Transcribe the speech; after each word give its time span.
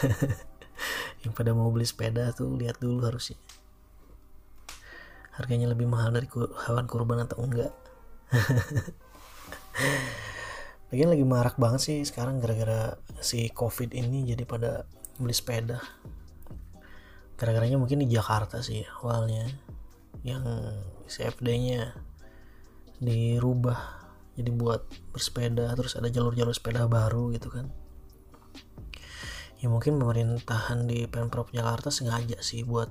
yang 1.20 1.36
pada 1.36 1.52
mau 1.52 1.68
beli 1.68 1.84
sepeda 1.84 2.32
tuh 2.32 2.56
lihat 2.56 2.80
dulu 2.80 3.04
harusnya 3.04 3.36
harganya 5.34 5.70
lebih 5.70 5.86
mahal 5.86 6.10
dari 6.10 6.26
hewan 6.66 6.86
kurban 6.90 7.22
atau 7.22 7.38
enggak? 7.42 7.70
Lagian 10.90 11.10
lagi 11.10 11.22
marak 11.22 11.54
banget 11.54 11.80
sih 11.86 11.98
sekarang 12.02 12.42
gara-gara 12.42 12.98
si 13.22 13.46
covid 13.54 13.94
ini 13.94 14.26
jadi 14.26 14.42
pada 14.42 14.82
beli 15.22 15.30
sepeda. 15.30 15.78
Gara-garanya 17.38 17.78
mungkin 17.78 18.02
di 18.02 18.10
Jakarta 18.10 18.58
sih 18.58 18.82
awalnya 18.98 19.46
yang 20.26 20.42
CFD-nya 21.06 21.94
dirubah 23.00 23.80
jadi 24.34 24.50
buat 24.52 24.82
bersepeda 25.14 25.72
terus 25.78 25.96
ada 25.96 26.12
jalur-jalur 26.12 26.52
sepeda 26.52 26.90
baru 26.90 27.32
gitu 27.32 27.48
kan. 27.54 27.70
Ya 29.60 29.68
mungkin 29.68 30.00
pemerintahan 30.00 30.88
di 30.88 31.04
Pemprov 31.06 31.52
Jakarta 31.52 31.92
sengaja 31.92 32.40
sih 32.40 32.64
buat 32.64 32.88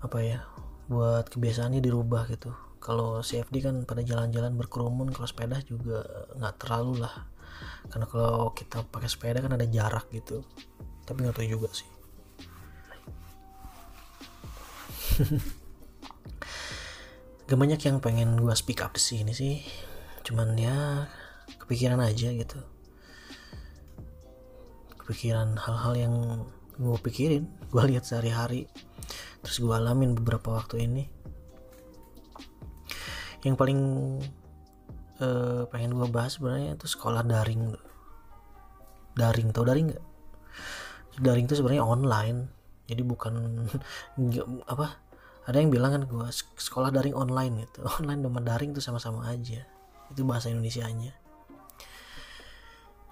apa 0.00 0.18
ya 0.22 0.46
buat 0.86 1.26
kebiasaannya 1.30 1.82
dirubah 1.82 2.30
gitu. 2.30 2.54
Kalau 2.78 3.18
CFD 3.18 3.66
kan 3.66 3.82
pada 3.82 4.06
jalan-jalan 4.06 4.54
berkerumun 4.54 5.10
kalau 5.10 5.26
sepeda 5.26 5.58
juga 5.66 6.06
nggak 6.38 6.54
terlalu 6.62 7.02
lah. 7.02 7.26
Karena 7.90 8.06
kalau 8.06 8.54
kita 8.54 8.86
pakai 8.86 9.08
sepeda 9.10 9.42
kan 9.42 9.58
ada 9.58 9.66
jarak 9.66 10.06
gitu. 10.14 10.46
Tapi 11.02 11.26
nggak 11.26 11.36
tahu 11.42 11.48
juga 11.50 11.68
sih. 11.74 11.88
Gak 17.46 17.54
banyak 17.62 17.78
yang 17.78 18.02
pengen 18.02 18.42
gue 18.42 18.50
speak 18.58 18.82
up 18.82 18.90
di 18.90 18.98
sini 18.98 19.30
sih. 19.30 19.62
Cuman 20.26 20.58
ya 20.58 21.06
kepikiran 21.62 22.02
aja 22.02 22.34
gitu. 22.34 22.58
Kepikiran 24.98 25.54
hal-hal 25.54 25.94
yang 25.94 26.14
gue 26.76 26.98
pikirin 27.00 27.48
gue 27.70 27.82
lihat 27.86 28.04
sehari-hari 28.04 28.68
terus 29.42 29.58
gue 29.60 29.72
alamin 29.72 30.14
beberapa 30.16 30.56
waktu 30.56 30.86
ini. 30.86 31.04
Yang 33.42 33.56
paling 33.56 33.80
uh, 35.22 35.68
pengen 35.70 35.94
gue 35.94 36.08
bahas 36.10 36.38
sebenarnya 36.38 36.74
itu 36.76 36.86
sekolah 36.86 37.22
daring. 37.26 37.74
Daring 39.16 39.48
tau 39.50 39.64
daring 39.64 39.92
nggak? 39.92 40.04
Daring 41.20 41.44
itu 41.48 41.56
sebenarnya 41.56 41.84
online. 41.84 42.48
Jadi 42.86 43.02
bukan 43.02 43.66
apa 44.72 45.02
ada 45.46 45.62
yang 45.62 45.70
bilang 45.70 45.94
kan 45.94 46.02
gue 46.06 46.28
sekolah 46.58 46.90
daring 46.90 47.14
online 47.14 47.66
itu 47.70 47.80
online 48.02 48.20
sama 48.22 48.40
daring 48.42 48.70
itu 48.74 48.82
sama-sama 48.82 49.26
aja. 49.30 49.62
Itu 50.10 50.22
bahasa 50.22 50.50
Indonesia 50.52 50.86
nya 50.90 51.14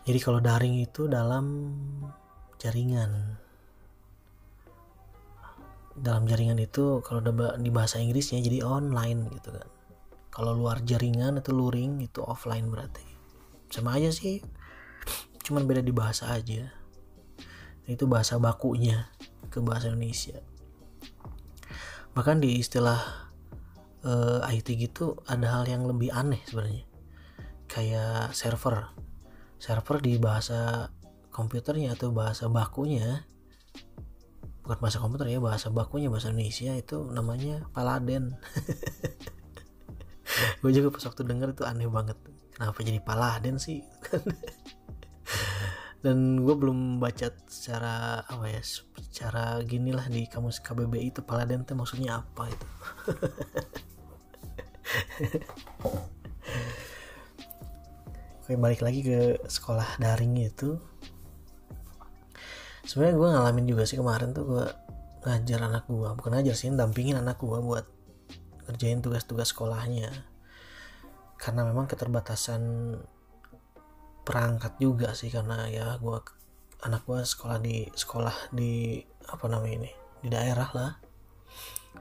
jadi 0.04 0.18
kalau 0.20 0.40
daring 0.44 0.84
itu 0.84 1.08
dalam 1.08 1.72
jaringan 2.60 3.40
dalam 5.94 6.26
jaringan 6.26 6.58
itu 6.58 6.98
kalau 7.06 7.22
di 7.54 7.70
bahasa 7.70 8.02
Inggrisnya 8.02 8.42
jadi 8.42 8.66
online 8.66 9.30
gitu 9.30 9.54
kan. 9.54 9.68
Kalau 10.34 10.50
luar 10.50 10.82
jaringan 10.82 11.38
itu 11.38 11.54
luring 11.54 12.02
itu 12.02 12.18
offline 12.22 12.66
berarti. 12.66 13.06
Sama 13.70 13.94
aja 13.94 14.10
sih 14.10 14.42
cuman 15.44 15.68
beda 15.68 15.84
di 15.84 15.94
bahasa 15.94 16.34
aja. 16.34 16.72
Itu 17.86 18.08
bahasa 18.10 18.40
bakunya 18.40 19.06
ke 19.52 19.62
bahasa 19.62 19.92
Indonesia. 19.92 20.40
Bahkan 22.16 22.42
di 22.42 22.58
istilah 22.58 23.30
uh, 24.02 24.40
eh, 24.48 24.56
IT 24.58 24.68
gitu 24.78 25.18
ada 25.28 25.60
hal 25.60 25.64
yang 25.70 25.86
lebih 25.86 26.10
aneh 26.10 26.42
sebenarnya. 26.48 26.86
Kayak 27.70 28.34
server. 28.34 28.90
Server 29.62 29.98
di 30.02 30.18
bahasa 30.18 30.90
komputernya 31.34 31.98
atau 31.98 32.14
bahasa 32.14 32.46
bakunya 32.46 33.26
bukan 34.64 34.80
bahasa 34.80 34.96
komputer 34.96 35.28
ya 35.28 35.44
bahasa 35.44 35.68
bakunya 35.68 36.08
bahasa 36.08 36.32
Indonesia 36.32 36.72
itu 36.72 37.04
namanya 37.12 37.68
Paladen. 37.76 38.32
Gue 40.64 40.72
juga 40.72 40.88
pas 40.88 41.04
waktu 41.04 41.22
denger 41.28 41.52
itu 41.52 41.68
aneh 41.68 41.84
banget. 41.84 42.16
Kenapa 42.56 42.80
jadi 42.80 42.96
Paladen 43.04 43.60
sih? 43.60 43.84
Dan 46.04 46.44
gue 46.44 46.52
belum 46.52 47.00
baca 47.00 47.32
secara 47.48 48.20
apa 48.28 48.44
ya 48.48 48.60
secara 48.60 49.56
gini 49.64 49.88
lah 49.88 50.04
di 50.04 50.28
kamus 50.28 50.60
KBBI 50.60 51.16
itu 51.16 51.24
Paladen 51.24 51.64
itu 51.64 51.72
maksudnya 51.72 52.20
apa 52.20 52.44
itu. 52.48 52.66
Oke 58.44 58.60
balik 58.60 58.84
lagi 58.84 59.00
ke 59.00 59.40
sekolah 59.48 59.96
daring 59.96 60.36
itu 60.44 60.76
sebenarnya 62.84 63.16
gue 63.16 63.28
ngalamin 63.32 63.66
juga 63.68 63.82
sih 63.88 63.96
kemarin 63.96 64.36
tuh 64.36 64.44
gue 64.44 64.66
ngajar 65.24 65.60
anak 65.64 65.88
gue 65.88 66.08
bukan 66.20 66.30
ngajar 66.36 66.52
sih 66.52 66.68
dampingin 66.72 67.16
anak 67.16 67.40
gue 67.40 67.58
buat 67.60 67.84
ngerjain 68.68 69.00
tugas-tugas 69.04 69.52
sekolahnya. 69.52 70.12
Karena 71.36 71.64
memang 71.68 71.84
keterbatasan 71.84 72.62
perangkat 74.24 74.80
juga 74.80 75.12
sih 75.12 75.28
karena 75.28 75.68
ya 75.68 76.00
gue 76.00 76.16
anak 76.84 77.04
gue 77.04 77.20
sekolah 77.20 77.60
di 77.60 77.88
sekolah 77.92 78.52
di 78.52 79.00
apa 79.28 79.44
namanya 79.48 79.84
ini 79.84 79.92
di 80.24 80.28
daerah 80.32 80.68
lah. 80.72 80.92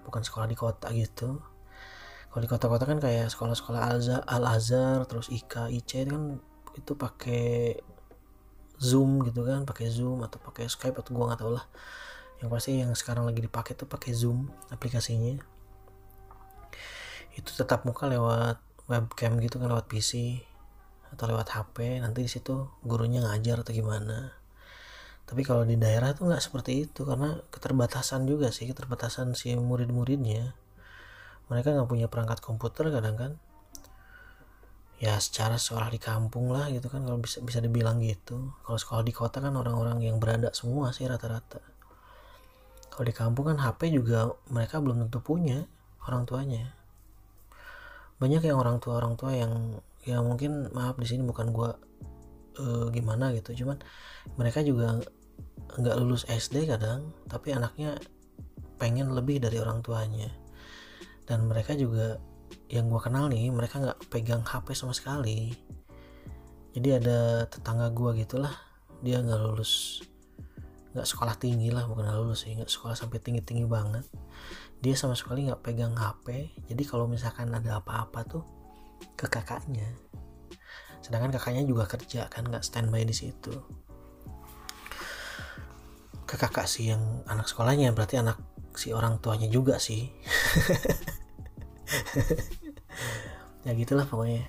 Bukan 0.03 0.23
sekolah 0.23 0.47
di 0.47 0.55
kota 0.55 0.87
gitu. 0.95 1.39
Kalau 2.31 2.41
di 2.41 2.49
kota-kota 2.49 2.89
kan 2.89 2.97
kayak 2.97 3.29
sekolah-sekolah 3.29 3.81
Al 4.25 4.43
Azhar 4.49 5.05
terus 5.05 5.29
IK 5.29 5.69
IC 5.69 6.09
itu 6.09 6.11
kan 6.11 6.23
itu 6.73 6.91
pakai 6.97 7.77
Zoom 8.79 9.25
gitu 9.27 9.45
kan 9.45 9.65
pakai 9.67 9.89
Zoom 9.89 10.25
atau 10.25 10.41
pakai 10.41 10.69
Skype 10.69 10.97
atau 10.97 11.11
gua 11.13 11.33
nggak 11.33 11.41
tahu 11.41 11.51
lah. 11.57 11.65
Yang 12.41 12.49
pasti 12.49 12.71
yang 12.79 12.91
sekarang 12.93 13.23
lagi 13.27 13.41
dipakai 13.43 13.73
tuh 13.77 13.85
pakai 13.87 14.11
Zoom 14.13 14.49
aplikasinya. 14.73 15.39
Itu 17.33 17.49
tetap 17.53 17.85
muka 17.85 18.09
lewat 18.09 18.61
webcam 18.89 19.39
gitu 19.39 19.57
kan 19.57 19.71
lewat 19.71 19.87
PC 19.87 20.43
atau 21.13 21.29
lewat 21.29 21.53
HP 21.53 22.01
nanti 22.01 22.25
di 22.25 22.31
situ 22.31 22.67
gurunya 22.81 23.21
ngajar 23.21 23.61
atau 23.61 23.71
gimana. 23.71 24.33
Tapi 25.23 25.41
kalau 25.47 25.63
di 25.63 25.79
daerah 25.79 26.11
tuh 26.11 26.27
nggak 26.27 26.43
seperti 26.43 26.89
itu 26.89 27.07
karena 27.07 27.39
keterbatasan 27.53 28.27
juga 28.27 28.51
sih 28.51 28.67
keterbatasan 28.67 29.37
si 29.37 29.55
murid-muridnya. 29.55 30.51
Mereka 31.47 31.73
nggak 31.75 31.89
punya 31.89 32.07
perangkat 32.11 32.43
komputer 32.43 32.91
kadang 32.91 33.15
kan 33.15 33.31
ya 35.03 35.19
secara 35.19 35.59
sekolah 35.59 35.91
di 35.91 35.99
kampung 35.99 36.47
lah 36.55 36.71
gitu 36.71 36.87
kan 36.87 37.03
kalau 37.03 37.19
bisa 37.19 37.43
bisa 37.43 37.59
dibilang 37.59 37.99
gitu. 37.99 38.55
Kalau 38.63 38.79
sekolah 38.79 39.03
di 39.03 39.11
kota 39.11 39.43
kan 39.43 39.51
orang-orang 39.51 39.99
yang 39.99 40.15
berada 40.15 40.55
semua 40.55 40.95
sih 40.95 41.03
rata-rata. 41.03 41.59
Kalau 42.87 43.03
di 43.03 43.11
kampung 43.11 43.51
kan 43.51 43.59
HP 43.59 43.91
juga 43.91 44.31
mereka 44.47 44.79
belum 44.79 45.03
tentu 45.03 45.19
punya 45.19 45.67
orang 46.07 46.23
tuanya. 46.23 46.71
Banyak 48.15 48.47
yang 48.47 48.55
orang 48.55 48.79
tua 48.79 49.03
orang 49.03 49.19
tua 49.19 49.35
yang 49.35 49.75
ya 50.07 50.23
mungkin 50.23 50.71
maaf 50.71 50.95
di 50.95 51.03
sini 51.03 51.27
bukan 51.27 51.51
gua 51.51 51.75
uh, 52.63 52.87
gimana 52.95 53.35
gitu 53.35 53.63
cuman 53.63 53.83
mereka 54.39 54.63
juga 54.63 55.03
nggak 55.79 55.95
lulus 55.99 56.23
SD 56.31 56.63
kadang 56.63 57.11
tapi 57.27 57.51
anaknya 57.51 57.99
pengen 58.79 59.11
lebih 59.11 59.43
dari 59.43 59.59
orang 59.59 59.83
tuanya. 59.83 60.31
Dan 61.27 61.51
mereka 61.51 61.75
juga 61.75 62.23
yang 62.73 62.89
gue 62.89 62.97
kenal 62.97 63.29
nih 63.29 63.53
mereka 63.53 63.77
nggak 63.77 64.09
pegang 64.09 64.41
HP 64.41 64.73
sama 64.73 64.97
sekali. 64.97 65.53
Jadi 66.73 66.89
ada 66.89 67.45
tetangga 67.45 67.93
gue 67.93 68.25
gitulah 68.25 68.49
dia 69.05 69.21
nggak 69.21 69.41
lulus 69.45 70.01
nggak 70.93 71.05
sekolah 71.05 71.37
tinggi 71.37 71.73
lah 71.73 71.89
bukan 71.89 72.05
lulus 72.17 72.45
sih 72.45 72.53
nggak 72.53 72.69
sekolah 72.69 72.93
sampai 72.97 73.21
tinggi 73.21 73.45
tinggi 73.45 73.69
banget. 73.69 74.09
Dia 74.81 74.97
sama 74.97 75.13
sekali 75.13 75.45
nggak 75.45 75.61
pegang 75.61 75.93
HP 75.93 76.49
jadi 76.65 76.83
kalau 76.89 77.05
misalkan 77.05 77.53
ada 77.53 77.77
apa-apa 77.77 78.25
tuh 78.25 78.43
ke 79.13 79.29
kakaknya. 79.29 79.93
Sedangkan 81.05 81.29
kakaknya 81.29 81.69
juga 81.69 81.85
kerja 81.85 82.25
kan 82.25 82.49
nggak 82.49 82.65
standby 82.65 83.05
di 83.05 83.13
situ. 83.13 83.53
Ke 86.25 86.41
kakak 86.41 86.65
sih 86.65 86.89
yang 86.89 87.21
anak 87.29 87.45
sekolahnya 87.45 87.93
berarti 87.93 88.17
anak 88.17 88.41
si 88.73 88.89
orang 88.89 89.21
tuanya 89.21 89.45
juga 89.45 89.77
sih 89.77 90.09
ya 93.63 93.71
gitulah 93.75 94.07
pokoknya. 94.07 94.43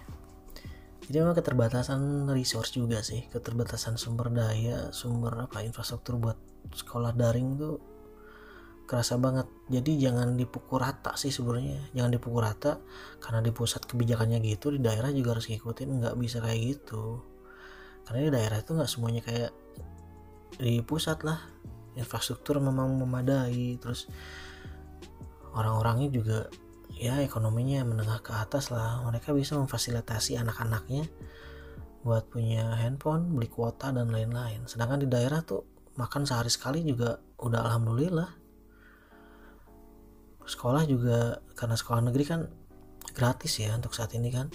Jadi 1.05 1.17
memang 1.21 1.37
keterbatasan 1.37 2.31
resource 2.33 2.73
juga 2.73 3.05
sih 3.05 3.29
keterbatasan 3.29 4.01
sumber 4.01 4.33
daya 4.33 4.89
sumber 4.89 5.37
apa 5.45 5.61
infrastruktur 5.61 6.17
buat 6.17 6.39
sekolah 6.73 7.13
daring 7.13 7.61
tuh 7.61 7.77
kerasa 8.85 9.17
banget. 9.17 9.49
Jadi 9.69 9.97
jangan 10.01 10.37
dipukul 10.37 10.81
rata 10.81 11.17
sih 11.17 11.33
sebenarnya. 11.33 11.93
Jangan 11.97 12.11
dipukul 12.13 12.45
rata 12.45 12.81
karena 13.21 13.41
di 13.41 13.53
pusat 13.53 13.85
kebijakannya 13.89 14.41
gitu 14.45 14.77
di 14.77 14.81
daerah 14.81 15.09
juga 15.13 15.37
harus 15.37 15.49
ngikutin 15.49 15.89
nggak 16.05 16.17
bisa 16.21 16.41
kayak 16.45 16.61
gitu. 16.61 17.21
Karena 18.05 18.21
di 18.29 18.31
daerah 18.33 18.59
itu 18.61 18.71
nggak 18.77 18.91
semuanya 18.91 19.23
kayak 19.25 19.53
di 20.61 20.81
pusat 20.85 21.25
lah. 21.25 21.41
Infrastruktur 21.97 22.61
memang 22.61 22.97
memadai 23.01 23.81
terus 23.81 24.09
orang-orangnya 25.55 26.09
juga 26.11 26.39
ya 26.95 27.19
ekonominya 27.23 27.83
menengah 27.83 28.23
ke 28.23 28.33
atas 28.35 28.71
lah. 28.71 29.03
Mereka 29.07 29.35
bisa 29.35 29.59
memfasilitasi 29.59 30.39
anak-anaknya 30.39 31.11
buat 32.05 32.29
punya 32.29 32.77
handphone 32.79 33.33
beli 33.33 33.49
kuota 33.51 33.91
dan 33.91 34.13
lain-lain. 34.13 34.69
Sedangkan 34.69 35.03
di 35.03 35.09
daerah 35.09 35.41
tuh 35.41 35.65
makan 35.97 36.29
sehari 36.29 36.53
sekali 36.53 36.85
juga 36.85 37.19
udah 37.41 37.61
alhamdulillah. 37.65 38.31
Sekolah 40.45 40.85
juga 40.85 41.41
karena 41.57 41.77
sekolah 41.77 42.01
negeri 42.05 42.25
kan 42.29 42.41
gratis 43.17 43.57
ya 43.57 43.73
untuk 43.73 43.97
saat 43.97 44.13
ini 44.13 44.29
kan. 44.29 44.53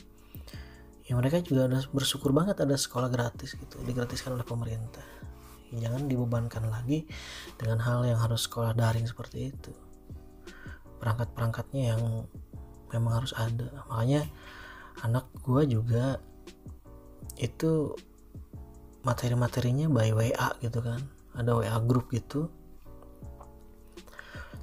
Ya 1.09 1.17
mereka 1.17 1.41
juga 1.41 1.65
ada 1.65 1.81
bersyukur 1.89 2.29
banget 2.29 2.61
ada 2.61 2.77
sekolah 2.77 3.09
gratis 3.09 3.57
gitu 3.57 3.81
digratiskan 3.81 4.37
oleh 4.37 4.45
pemerintah. 4.45 5.01
Jangan 5.73 6.05
dibebankan 6.05 6.69
lagi 6.69 7.09
dengan 7.57 7.81
hal 7.81 8.05
yang 8.05 8.21
harus 8.21 8.45
sekolah 8.45 8.77
daring 8.77 9.09
seperti 9.09 9.53
itu 9.53 9.88
perangkat-perangkatnya 10.99 11.95
yang 11.95 12.01
memang 12.91 13.23
harus 13.23 13.33
ada. 13.33 13.85
Makanya 13.89 14.27
anak 15.01 15.31
gua 15.41 15.63
juga 15.63 16.19
itu 17.39 17.95
materi-materinya 19.07 19.87
by 19.87 20.11
WA 20.11 20.49
gitu 20.59 20.79
kan. 20.83 20.99
Ada 21.33 21.55
WA 21.55 21.77
grup 21.87 22.11
gitu. 22.11 22.51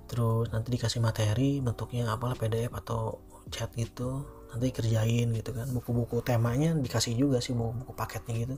Terus 0.06 0.53
nanti 0.55 0.71
dikasih 0.77 1.03
materi 1.03 1.59
bentuknya 1.59 2.12
apalah 2.12 2.37
PDF 2.37 2.71
atau 2.77 3.19
chat 3.49 3.73
gitu. 3.75 4.23
Nanti 4.53 4.71
kerjain 4.71 5.33
gitu 5.33 5.50
kan. 5.56 5.67
Buku-buku 5.73 6.21
temanya 6.21 6.77
dikasih 6.77 7.17
juga 7.17 7.41
sih 7.41 7.56
buku-buku 7.56 7.97
paketnya 7.97 8.35
gitu. 8.47 8.56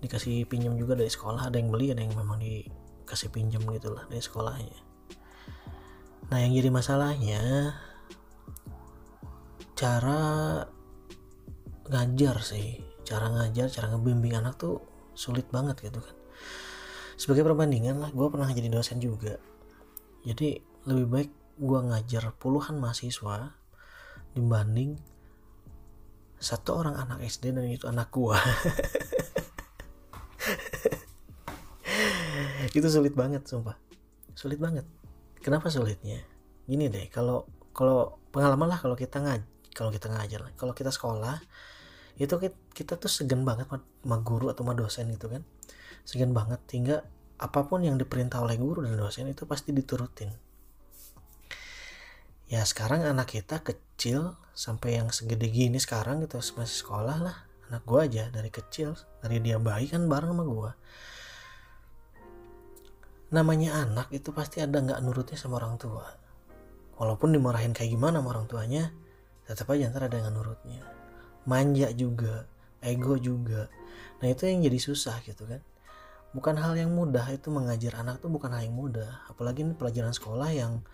Dikasih 0.00 0.48
pinjam 0.48 0.74
juga 0.80 0.96
dari 0.98 1.12
sekolah. 1.12 1.52
Ada 1.52 1.60
yang 1.60 1.70
beli 1.70 1.92
ada 1.92 2.02
yang 2.02 2.16
memang 2.16 2.40
dikasih 2.40 3.28
pinjam 3.30 3.62
gitu 3.68 3.92
lah 3.92 4.08
dari 4.08 4.24
sekolahnya 4.24 4.91
Nah, 6.30 6.38
yang 6.38 6.52
jadi 6.54 6.70
masalahnya 6.70 7.74
cara 9.74 10.20
ngajar 11.88 12.36
sih, 12.44 12.78
cara 13.02 13.32
ngajar, 13.32 13.66
cara 13.72 13.90
ngebimbing 13.90 14.38
anak 14.38 14.60
tuh 14.60 14.84
sulit 15.16 15.48
banget 15.50 15.82
gitu 15.82 15.98
kan. 15.98 16.16
Sebagai 17.18 17.42
perbandingan 17.42 17.98
lah, 17.98 18.10
gue 18.14 18.26
pernah 18.30 18.46
jadi 18.52 18.70
dosen 18.70 19.02
juga. 19.02 19.40
Jadi 20.22 20.60
lebih 20.86 21.06
baik 21.10 21.30
gue 21.58 21.80
ngajar 21.82 22.34
puluhan 22.38 22.78
mahasiswa 22.78 23.54
dibanding 24.32 24.96
satu 26.42 26.82
orang 26.82 26.98
anak 26.98 27.22
SD 27.22 27.54
dan 27.54 27.66
itu 27.70 27.86
anak 27.90 28.10
gue. 28.14 28.38
itu 32.72 32.88
sulit 32.88 33.12
banget 33.12 33.44
sumpah 33.44 33.76
sulit 34.32 34.56
banget 34.56 34.88
kenapa 35.42 35.68
sulitnya? 35.68 36.22
Gini 36.64 36.86
deh 36.88 37.10
kalau 37.10 37.44
kalau 37.74 38.22
pengalaman 38.30 38.70
lah 38.70 38.78
kalau 38.78 38.94
kita 38.94 39.18
ngaj 39.20 39.42
kalau 39.72 39.90
kita 39.90 40.12
ngajar 40.12 40.52
kalau 40.54 40.76
kita 40.76 40.92
sekolah 40.92 41.40
itu 42.20 42.36
kita, 42.36 42.58
kita 42.76 42.94
tuh 43.00 43.08
segan 43.08 43.42
banget 43.42 43.66
sama 43.72 44.16
guru 44.20 44.52
atau 44.52 44.62
sama 44.62 44.76
dosen 44.76 45.08
gitu 45.10 45.32
kan. 45.32 45.42
Segan 46.04 46.36
banget 46.36 46.60
hingga 46.70 47.02
apa 47.40 47.66
pun 47.66 47.82
yang 47.82 47.96
diperintah 47.96 48.38
oleh 48.44 48.60
guru 48.60 48.84
dan 48.84 48.94
dosen 48.94 49.26
itu 49.32 49.48
pasti 49.48 49.72
diturutin. 49.72 50.30
Ya 52.52 52.62
sekarang 52.68 53.08
anak 53.08 53.32
kita 53.32 53.64
kecil 53.64 54.36
sampai 54.52 55.00
yang 55.00 55.08
segede 55.08 55.48
gini 55.48 55.80
sekarang 55.80 56.20
gitu 56.20 56.36
masih 56.38 56.76
sekolah 56.84 57.16
lah. 57.18 57.36
Anak 57.72 57.88
gua 57.88 58.04
aja 58.04 58.28
dari 58.28 58.52
kecil 58.52 58.92
dari 59.24 59.40
dia 59.40 59.56
bayi 59.56 59.88
kan 59.88 60.04
bareng 60.04 60.36
sama 60.36 60.44
gua 60.44 60.70
namanya 63.32 63.80
anak 63.80 64.12
itu 64.12 64.28
pasti 64.30 64.60
ada 64.60 64.76
nggak 64.76 65.00
nurutnya 65.00 65.40
sama 65.40 65.56
orang 65.56 65.80
tua. 65.80 66.04
Walaupun 67.00 67.32
dimarahin 67.32 67.72
kayak 67.72 67.96
gimana 67.96 68.20
sama 68.20 68.28
orang 68.36 68.46
tuanya 68.46 68.92
tetap 69.48 69.72
aja 69.72 69.88
ntar 69.88 70.06
ada 70.06 70.20
yang 70.20 70.36
nurutnya. 70.36 70.84
Manja 71.48 71.88
juga 71.96 72.46
ego 72.84 73.16
juga. 73.16 73.72
Nah 74.20 74.28
itu 74.28 74.46
yang 74.46 74.60
jadi 74.62 74.78
susah 74.78 75.24
gitu 75.24 75.48
kan. 75.48 75.64
Bukan 76.36 76.60
hal 76.60 76.76
yang 76.76 76.92
mudah 76.92 77.24
itu 77.32 77.48
mengajar 77.48 78.00
anak 78.04 78.20
tuh 78.20 78.28
bukan 78.28 78.52
hal 78.52 78.68
yang 78.68 78.76
mudah. 78.76 79.24
Apalagi 79.32 79.64
ini 79.64 79.72
pelajaran 79.72 80.12
sekolah 80.12 80.48
yang 80.52 80.84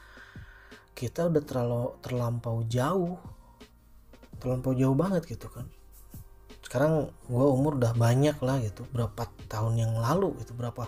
kita 0.95 1.27
udah 1.27 1.43
terlalu 1.43 1.95
terlampau 2.01 2.63
jauh. 2.67 3.19
Terlampau 4.39 4.73
jauh 4.79 4.95
banget 4.95 5.27
gitu 5.27 5.51
kan. 5.51 5.67
Sekarang 6.63 7.11
gue 7.27 7.47
umur 7.51 7.79
udah 7.79 7.95
banyak 7.95 8.39
lah 8.43 8.63
gitu. 8.63 8.87
Berapa 8.91 9.27
tahun 9.51 9.79
yang 9.79 9.93
lalu 9.99 10.39
itu 10.43 10.55
berapa 10.55 10.87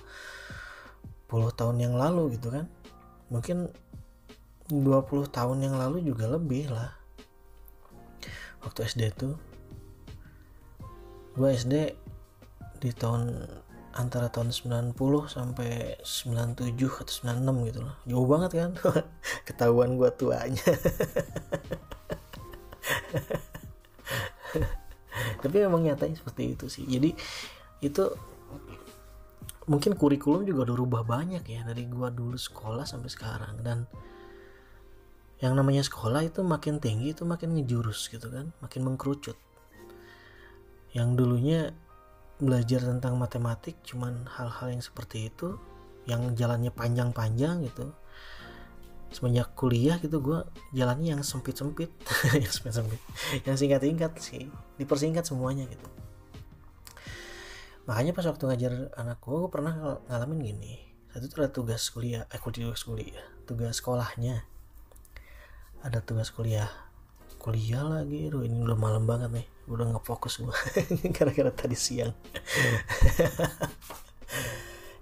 puluh 1.31 1.55
tahun 1.55 1.79
yang 1.79 1.95
lalu 1.95 2.35
gitu 2.35 2.51
kan. 2.51 2.67
Mungkin 3.31 3.71
20 4.71 5.35
tahun 5.35 5.59
yang 5.67 5.75
lalu 5.75 6.07
juga 6.07 6.31
lebih 6.31 6.71
lah. 6.71 6.95
Waktu 8.63 8.87
SD 8.87 9.03
tuh 9.19 9.35
gue 11.35 11.49
SD 11.51 11.95
di 12.83 12.91
tahun 12.95 13.47
antara 13.91 14.31
tahun 14.31 14.55
90 14.55 14.95
sampai 15.27 15.99
97 16.07 16.71
atau 16.79 17.15
96 17.35 17.67
gitu 17.71 17.81
loh 17.83 17.97
jauh 18.07 18.27
banget 18.31 18.51
kan? 18.55 18.71
Ketahuan 19.47 19.99
gue 19.99 20.11
tuanya. 20.15 20.63
Tapi 25.43 25.57
memang 25.67 25.83
nyatanya 25.83 26.15
seperti 26.15 26.55
itu 26.55 26.71
sih. 26.71 26.87
Jadi 26.87 27.11
itu 27.83 28.05
mungkin 29.69 29.93
kurikulum 29.99 30.49
juga 30.49 30.71
udah 30.71 30.77
rubah 30.77 31.03
banyak 31.05 31.45
ya 31.45 31.61
dari 31.67 31.85
gua 31.85 32.09
dulu 32.09 32.39
sekolah 32.39 32.89
sampai 32.89 33.11
sekarang. 33.13 33.61
Dan 33.61 33.85
yang 35.41 35.57
namanya 35.57 35.85
sekolah 35.85 36.25
itu 36.25 36.41
makin 36.45 36.81
tinggi 36.81 37.17
itu 37.17 37.25
makin 37.25 37.57
ngejurus 37.57 38.09
gitu 38.09 38.29
kan 38.33 38.53
makin 38.65 38.81
mengkerucut. 38.87 39.37
Yang 40.97 41.09
dulunya 41.17 41.61
belajar 42.41 42.81
tentang 42.81 43.21
matematik 43.21 43.77
cuman 43.85 44.25
hal-hal 44.25 44.73
yang 44.73 44.81
seperti 44.81 45.29
itu 45.29 45.61
yang 46.09 46.33
jalannya 46.33 46.73
panjang-panjang 46.73 47.69
gitu. 47.69 47.93
Semenjak 49.11 49.59
kuliah 49.59 49.99
gitu 49.99 50.23
gue 50.23 50.39
jalannya 50.71 51.19
yang 51.19 51.23
sempit-sempit 51.27 51.91
yang 52.43 52.47
sempit-sempit 52.47 53.01
yang 53.43 53.59
singkat-singkat 53.59 54.15
sih 54.23 54.47
dipersingkat 54.79 55.27
semuanya 55.27 55.67
gitu 55.67 56.00
makanya 57.91 58.15
pas 58.15 58.23
waktu 58.31 58.47
ngajar 58.47 58.95
anak 58.95 59.19
gue 59.19 59.35
gue 59.35 59.51
pernah 59.51 59.99
ngalamin 60.07 60.47
gini. 60.47 60.79
Satu 61.11 61.27
itu 61.27 61.35
ada 61.43 61.51
tugas 61.51 61.83
kuliah 61.91 62.23
eh 62.31 62.39
tugas 62.39 62.87
kuliah 62.87 63.27
tugas 63.51 63.83
sekolahnya. 63.83 64.47
Ada 65.83 65.99
tugas 66.07 66.31
kuliah 66.31 66.71
kuliah 67.43 67.83
lagi. 67.83 68.31
Duh, 68.31 68.47
ini 68.47 68.63
udah 68.63 68.79
malam 68.79 69.11
banget 69.11 69.35
nih. 69.35 69.47
Udah 69.67 69.91
nggak 69.91 70.07
fokus 70.07 70.39
gue 70.39 70.55
gara-gara 71.19 71.51
tadi 71.51 71.75
siang. 71.75 72.15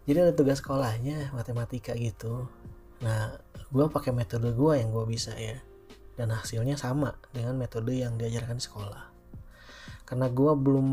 Jadi 0.08 0.18
ada 0.24 0.32
tugas 0.32 0.64
sekolahnya 0.64 1.36
matematika 1.36 1.92
gitu. 1.92 2.48
Nah 3.04 3.36
gue 3.68 3.84
pakai 3.92 4.16
metode 4.16 4.48
gue 4.56 4.72
yang 4.80 4.88
gue 4.88 5.04
bisa 5.04 5.36
ya. 5.36 5.60
Dan 6.16 6.32
hasilnya 6.32 6.80
sama 6.80 7.20
dengan 7.36 7.60
metode 7.60 7.92
yang 7.92 8.16
diajarkan 8.16 8.56
di 8.56 8.64
sekolah. 8.64 9.04
Karena 10.08 10.32
gue 10.32 10.52
belum 10.56 10.88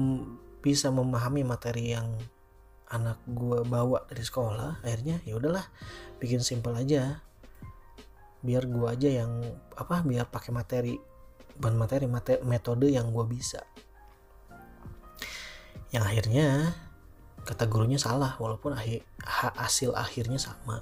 bisa 0.66 0.90
memahami 0.90 1.46
materi 1.46 1.94
yang 1.94 2.10
anak 2.90 3.22
gue 3.30 3.62
bawa 3.66 4.06
dari 4.10 4.26
sekolah 4.26 4.82
akhirnya 4.82 5.22
ya 5.22 5.38
udahlah 5.38 5.62
bikin 6.18 6.42
simple 6.42 6.74
aja. 6.74 7.22
Biar 8.42 8.66
gue 8.66 8.86
aja 8.90 9.10
yang 9.22 9.42
apa 9.78 10.02
biar 10.02 10.26
pakai 10.30 10.50
materi 10.50 10.98
bukan 11.62 11.76
materi, 11.78 12.06
materi 12.10 12.42
metode 12.42 12.90
yang 12.90 13.14
gue 13.14 13.26
bisa. 13.30 13.62
Yang 15.94 16.04
akhirnya 16.10 16.48
kata 17.46 17.70
gurunya 17.70 18.02
salah 18.02 18.34
walaupun 18.42 18.74
akhir, 18.74 19.06
hasil 19.54 19.94
akhirnya 19.94 20.42
sama. 20.42 20.82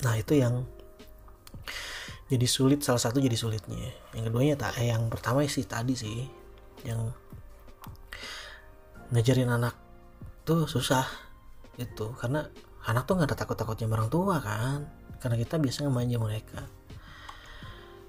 Nah 0.00 0.14
itu 0.16 0.36
yang 0.36 0.64
jadi 2.26 2.48
sulit 2.48 2.80
salah 2.80 3.00
satu 3.00 3.20
jadi 3.20 3.36
sulitnya. 3.36 3.92
Yang 4.16 4.32
keduanya 4.32 4.54
tak 4.56 4.80
eh, 4.80 4.92
yang 4.92 5.08
pertama 5.12 5.44
sih 5.44 5.64
tadi 5.64 5.94
sih 5.94 6.24
yang 6.84 7.12
ngajarin 9.12 9.50
anak 9.50 9.74
tuh 10.46 10.66
susah 10.66 11.06
itu 11.76 12.14
karena 12.16 12.46
anak 12.86 13.04
tuh 13.04 13.18
nggak 13.18 13.34
ada 13.34 13.38
takut-takutnya 13.38 13.90
orang 13.90 14.10
tua 14.10 14.38
kan. 14.38 14.86
Karena 15.18 15.36
kita 15.40 15.58
biasa 15.58 15.86
ngemanja 15.86 16.16
mereka. 16.22 16.60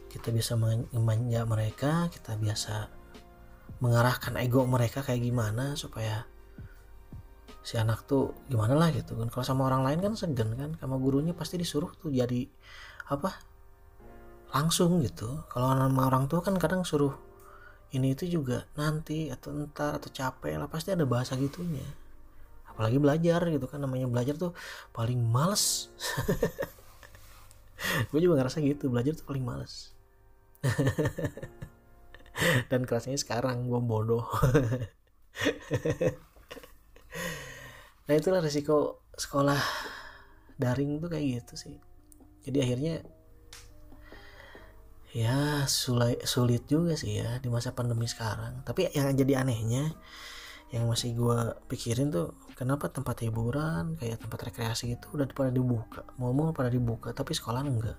Kita 0.07 0.29
bisa 0.33 0.57
manja 0.57 1.41
mereka 1.45 2.09
kita 2.09 2.39
biasa 2.39 2.89
mengarahkan 3.83 4.33
ego 4.41 4.65
mereka 4.65 5.05
kayak 5.05 5.21
gimana 5.21 5.77
supaya 5.77 6.25
si 7.61 7.75
anak 7.75 8.07
tuh 8.07 8.33
gimana 8.47 8.73
lah 8.73 8.89
gitu 8.95 9.19
kan. 9.19 9.27
Kalau 9.27 9.45
sama 9.45 9.67
orang 9.67 9.83
lain 9.83 9.99
kan 9.99 10.13
segan 10.15 10.55
kan 10.55 10.73
sama 10.79 10.95
gurunya 10.97 11.35
pasti 11.35 11.59
disuruh 11.59 11.91
tuh 11.99 12.09
jadi 12.09 12.47
apa 13.11 13.35
langsung 14.55 15.03
gitu. 15.03 15.43
Kalau 15.51 15.75
sama 15.75 16.07
orang 16.07 16.31
tua 16.31 16.39
kan 16.39 16.55
kadang 16.55 16.87
suruh 16.87 17.26
ini 17.95 18.11
itu 18.11 18.27
juga 18.27 18.67
nanti 18.75 19.31
atau 19.31 19.55
ntar 19.67 20.01
atau 20.01 20.11
capek 20.11 20.59
lah 20.59 20.67
pasti 20.67 20.91
ada 20.91 21.07
bahasa 21.07 21.39
gitunya. 21.39 21.85
Apalagi 22.67 22.99
belajar 22.99 23.47
gitu 23.47 23.65
kan 23.65 23.79
namanya 23.79 24.11
belajar 24.11 24.35
tuh 24.35 24.51
paling 24.91 25.19
males. 25.19 25.87
Gue 28.09 28.19
juga 28.19 28.41
ngerasa 28.41 28.59
gitu 28.59 28.89
belajar 28.89 29.13
tuh 29.15 29.25
paling 29.25 29.45
males. 29.45 29.93
Dan 32.69 32.85
kelasnya 32.85 33.17
sekarang 33.17 33.65
gue 33.65 33.81
bodoh. 33.81 34.25
Nah 38.07 38.15
itulah 38.15 38.39
resiko 38.39 39.03
sekolah 39.19 39.59
daring 40.55 40.95
tuh 41.03 41.11
kayak 41.11 41.43
gitu 41.43 41.59
sih. 41.59 41.75
Jadi 42.47 42.63
akhirnya 42.63 43.03
ya 45.15 45.63
sulit 45.71 46.23
sulit 46.27 46.67
juga 46.67 46.99
sih 46.99 47.23
ya 47.23 47.39
di 47.39 47.47
masa 47.47 47.71
pandemi 47.71 48.07
sekarang. 48.07 48.63
Tapi 48.67 48.91
yang 48.91 49.15
jadi 49.15 49.43
anehnya 49.43 49.95
yang 50.67 50.83
masih 50.91 51.15
gue 51.15 51.39
pikirin 51.71 52.11
tuh 52.11 52.35
kenapa 52.59 52.91
tempat 52.91 53.23
hiburan 53.23 53.95
kayak 53.95 54.19
tempat 54.19 54.51
rekreasi 54.51 54.99
itu 54.99 55.07
udah 55.15 55.27
pada 55.31 55.51
dibuka? 55.51 56.03
Mau 56.19 56.35
mau 56.35 56.51
pada 56.51 56.67
dibuka 56.67 57.15
tapi 57.15 57.31
sekolah 57.31 57.63
enggak. 57.63 57.95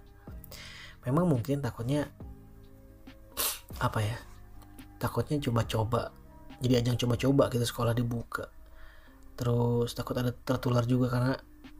Memang 1.08 1.24
mungkin 1.24 1.64
takutnya 1.64 2.12
apa 3.80 4.00
ya 4.04 4.16
takutnya 5.00 5.40
coba-coba. 5.40 6.12
Jadi 6.58 6.74
ajang 6.74 6.96
coba-coba 7.06 7.48
gitu 7.48 7.64
sekolah 7.64 7.94
dibuka. 7.96 8.50
Terus 9.38 9.94
takut 9.94 10.18
ada 10.18 10.34
tertular 10.34 10.82
juga 10.82 11.06
karena 11.08 11.38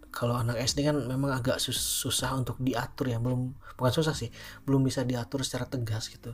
kalau 0.09 0.41
anak 0.41 0.57
SD 0.65 0.89
kan 0.89 0.97
memang 1.05 1.37
agak 1.37 1.61
sus 1.61 1.77
susah 1.77 2.33
untuk 2.33 2.57
diatur 2.59 3.13
ya 3.13 3.21
belum 3.21 3.53
bukan 3.77 3.93
susah 3.93 4.17
sih 4.17 4.33
belum 4.65 4.81
bisa 4.85 5.05
diatur 5.05 5.45
secara 5.45 5.69
tegas 5.69 6.09
gitu. 6.09 6.33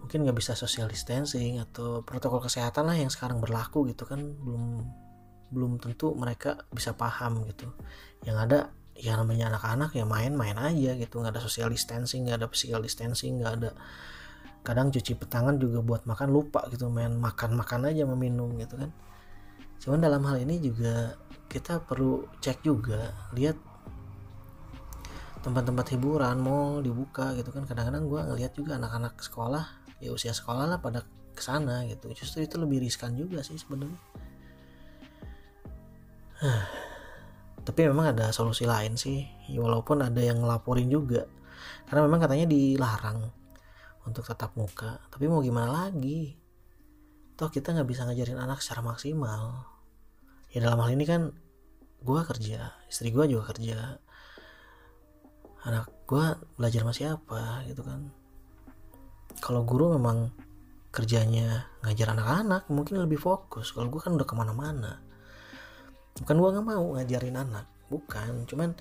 Mungkin 0.00 0.26
nggak 0.26 0.36
bisa 0.40 0.52
social 0.56 0.88
distancing 0.90 1.60
atau 1.60 2.02
protokol 2.02 2.42
kesehatan 2.42 2.88
lah 2.88 2.96
yang 2.96 3.12
sekarang 3.12 3.38
berlaku 3.38 3.86
gitu 3.92 4.08
kan 4.08 4.18
belum 4.18 4.64
belum 5.50 5.72
tentu 5.82 6.16
mereka 6.16 6.64
bisa 6.72 6.96
paham 6.96 7.44
gitu. 7.46 7.68
Yang 8.24 8.36
ada 8.48 8.58
ya 8.96 9.16
namanya 9.16 9.56
anak-anak 9.56 9.96
ya 9.96 10.04
main-main 10.04 10.56
aja 10.60 10.96
gitu 10.96 11.20
nggak 11.20 11.36
ada 11.36 11.42
social 11.42 11.72
distancing 11.72 12.28
nggak 12.28 12.44
ada 12.44 12.48
physical 12.48 12.80
distancing 12.80 13.38
nggak 13.38 13.52
ada. 13.60 13.70
Kadang 14.60 14.92
cuci 14.92 15.16
petangan 15.16 15.56
juga 15.60 15.84
buat 15.84 16.02
makan 16.08 16.28
lupa 16.32 16.64
gitu 16.72 16.88
main 16.88 17.12
makan 17.16 17.56
makan 17.56 17.88
aja 17.92 18.08
meminum 18.08 18.56
gitu 18.56 18.80
kan. 18.80 18.90
Cuman 19.80 20.00
dalam 20.00 20.20
hal 20.28 20.44
ini 20.44 20.60
juga 20.60 21.16
kita 21.50 21.82
perlu 21.82 22.30
cek 22.38 22.62
juga 22.62 23.10
lihat 23.34 23.58
tempat-tempat 25.42 25.98
hiburan 25.98 26.38
mall 26.38 26.78
dibuka 26.78 27.34
gitu 27.34 27.50
kan. 27.50 27.66
Kadang-kadang 27.66 28.06
gue 28.06 28.20
ngeliat 28.22 28.52
juga 28.54 28.78
anak-anak 28.78 29.18
sekolah 29.18 29.64
ya 29.98 30.14
usia 30.14 30.30
sekolah 30.30 30.70
lah 30.70 30.78
pada 30.78 31.02
ke 31.34 31.42
sana 31.42 31.82
gitu. 31.90 32.06
Justru 32.14 32.46
itu 32.46 32.54
lebih 32.54 32.78
riskan 32.78 33.18
juga 33.18 33.42
sih 33.42 33.58
sebenarnya. 33.58 33.98
Tapi 37.66 37.80
memang 37.90 38.14
ada 38.14 38.30
solusi 38.30 38.62
lain 38.62 38.94
sih 38.94 39.26
walaupun 39.58 40.06
ada 40.06 40.22
yang 40.22 40.38
ngelaporin 40.46 40.86
juga. 40.86 41.26
Karena 41.90 42.06
memang 42.06 42.22
katanya 42.22 42.46
dilarang 42.46 43.26
untuk 44.06 44.22
tetap 44.22 44.54
muka. 44.54 45.02
Tapi 45.10 45.26
mau 45.26 45.42
gimana 45.42 45.90
lagi? 45.90 46.38
Toh 47.34 47.50
kita 47.50 47.74
nggak 47.74 47.88
bisa 47.90 48.06
ngajarin 48.06 48.38
anak 48.38 48.62
secara 48.62 48.84
maksimal 48.84 49.79
ya 50.50 50.58
dalam 50.62 50.82
hal 50.82 50.90
ini 50.94 51.04
kan 51.06 51.30
gue 52.00 52.20
kerja 52.24 52.74
istri 52.88 53.14
gue 53.14 53.24
juga 53.30 53.54
kerja. 53.54 53.98
Anak 55.66 55.92
gue 56.08 56.24
belajar 56.56 56.80
sama 56.82 56.94
siapa 56.96 57.64
gitu 57.68 57.84
kan. 57.84 58.08
Kalau 59.38 59.62
guru 59.62 59.94
memang 59.94 60.32
kerjanya 60.90 61.70
ngajar 61.86 62.16
anak-anak 62.16 62.66
mungkin 62.72 62.98
lebih 63.04 63.20
fokus. 63.20 63.70
Kalau 63.70 63.86
gue 63.92 64.00
kan 64.00 64.16
udah 64.16 64.26
ke 64.26 64.34
mana-mana. 64.34 64.98
Bukan 66.18 66.36
gue 66.36 66.48
nggak 66.50 66.66
mau 66.66 66.84
ngajarin 66.96 67.36
anak 67.36 67.66
bukan. 67.92 68.48
Cuman 68.48 68.74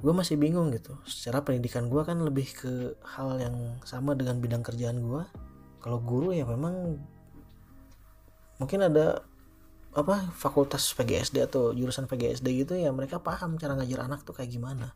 gue 0.00 0.12
masih 0.16 0.40
bingung 0.40 0.72
gitu. 0.72 0.96
Secara 1.04 1.44
pendidikan 1.44 1.92
gue 1.92 2.02
kan 2.02 2.18
lebih 2.18 2.48
ke 2.50 2.98
hal 3.14 3.36
yang 3.36 3.78
sama 3.84 4.16
dengan 4.16 4.40
bidang 4.40 4.64
kerjaan 4.64 5.04
gue 5.04 5.22
kalau 5.80 5.98
guru 5.98 6.36
ya 6.36 6.44
memang 6.44 7.00
mungkin 8.60 8.80
ada 8.84 9.24
apa 9.90 10.30
fakultas 10.38 10.86
PGSD 10.94 11.42
atau 11.50 11.74
jurusan 11.74 12.06
PGSD 12.06 12.46
gitu 12.62 12.78
ya 12.78 12.94
mereka 12.94 13.18
paham 13.18 13.58
cara 13.58 13.74
ngajar 13.74 14.06
anak 14.06 14.22
tuh 14.22 14.38
kayak 14.38 14.50
gimana. 14.54 14.94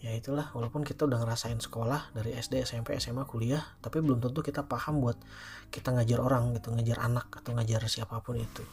Ya 0.00 0.16
itulah 0.16 0.48
walaupun 0.56 0.80
kita 0.80 1.04
udah 1.04 1.20
ngerasain 1.20 1.60
sekolah 1.60 2.16
dari 2.16 2.32
SD 2.32 2.64
SMP 2.64 2.96
SMA 2.96 3.28
kuliah 3.28 3.60
tapi 3.84 4.00
belum 4.00 4.22
tentu 4.22 4.40
kita 4.40 4.64
paham 4.64 5.02
buat 5.04 5.18
kita 5.68 5.92
ngajar 5.92 6.24
orang 6.24 6.56
gitu 6.56 6.72
ngajar 6.72 7.04
anak 7.04 7.28
atau 7.34 7.52
ngajar 7.52 7.84
siapa 7.90 8.22
pun 8.22 8.38
itu. 8.38 8.64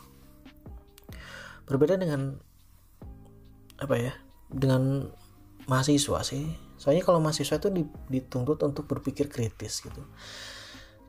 Berbeda 1.68 2.00
dengan 2.00 2.38
apa 3.82 3.96
ya 3.98 4.14
dengan 4.48 5.10
mahasiswa 5.68 6.24
sih. 6.24 6.48
Soalnya 6.78 7.04
kalau 7.04 7.20
mahasiswa 7.20 7.58
itu 7.58 7.74
dituntut 8.08 8.62
untuk 8.64 8.86
berpikir 8.86 9.28
kritis 9.28 9.82
gitu. 9.82 10.06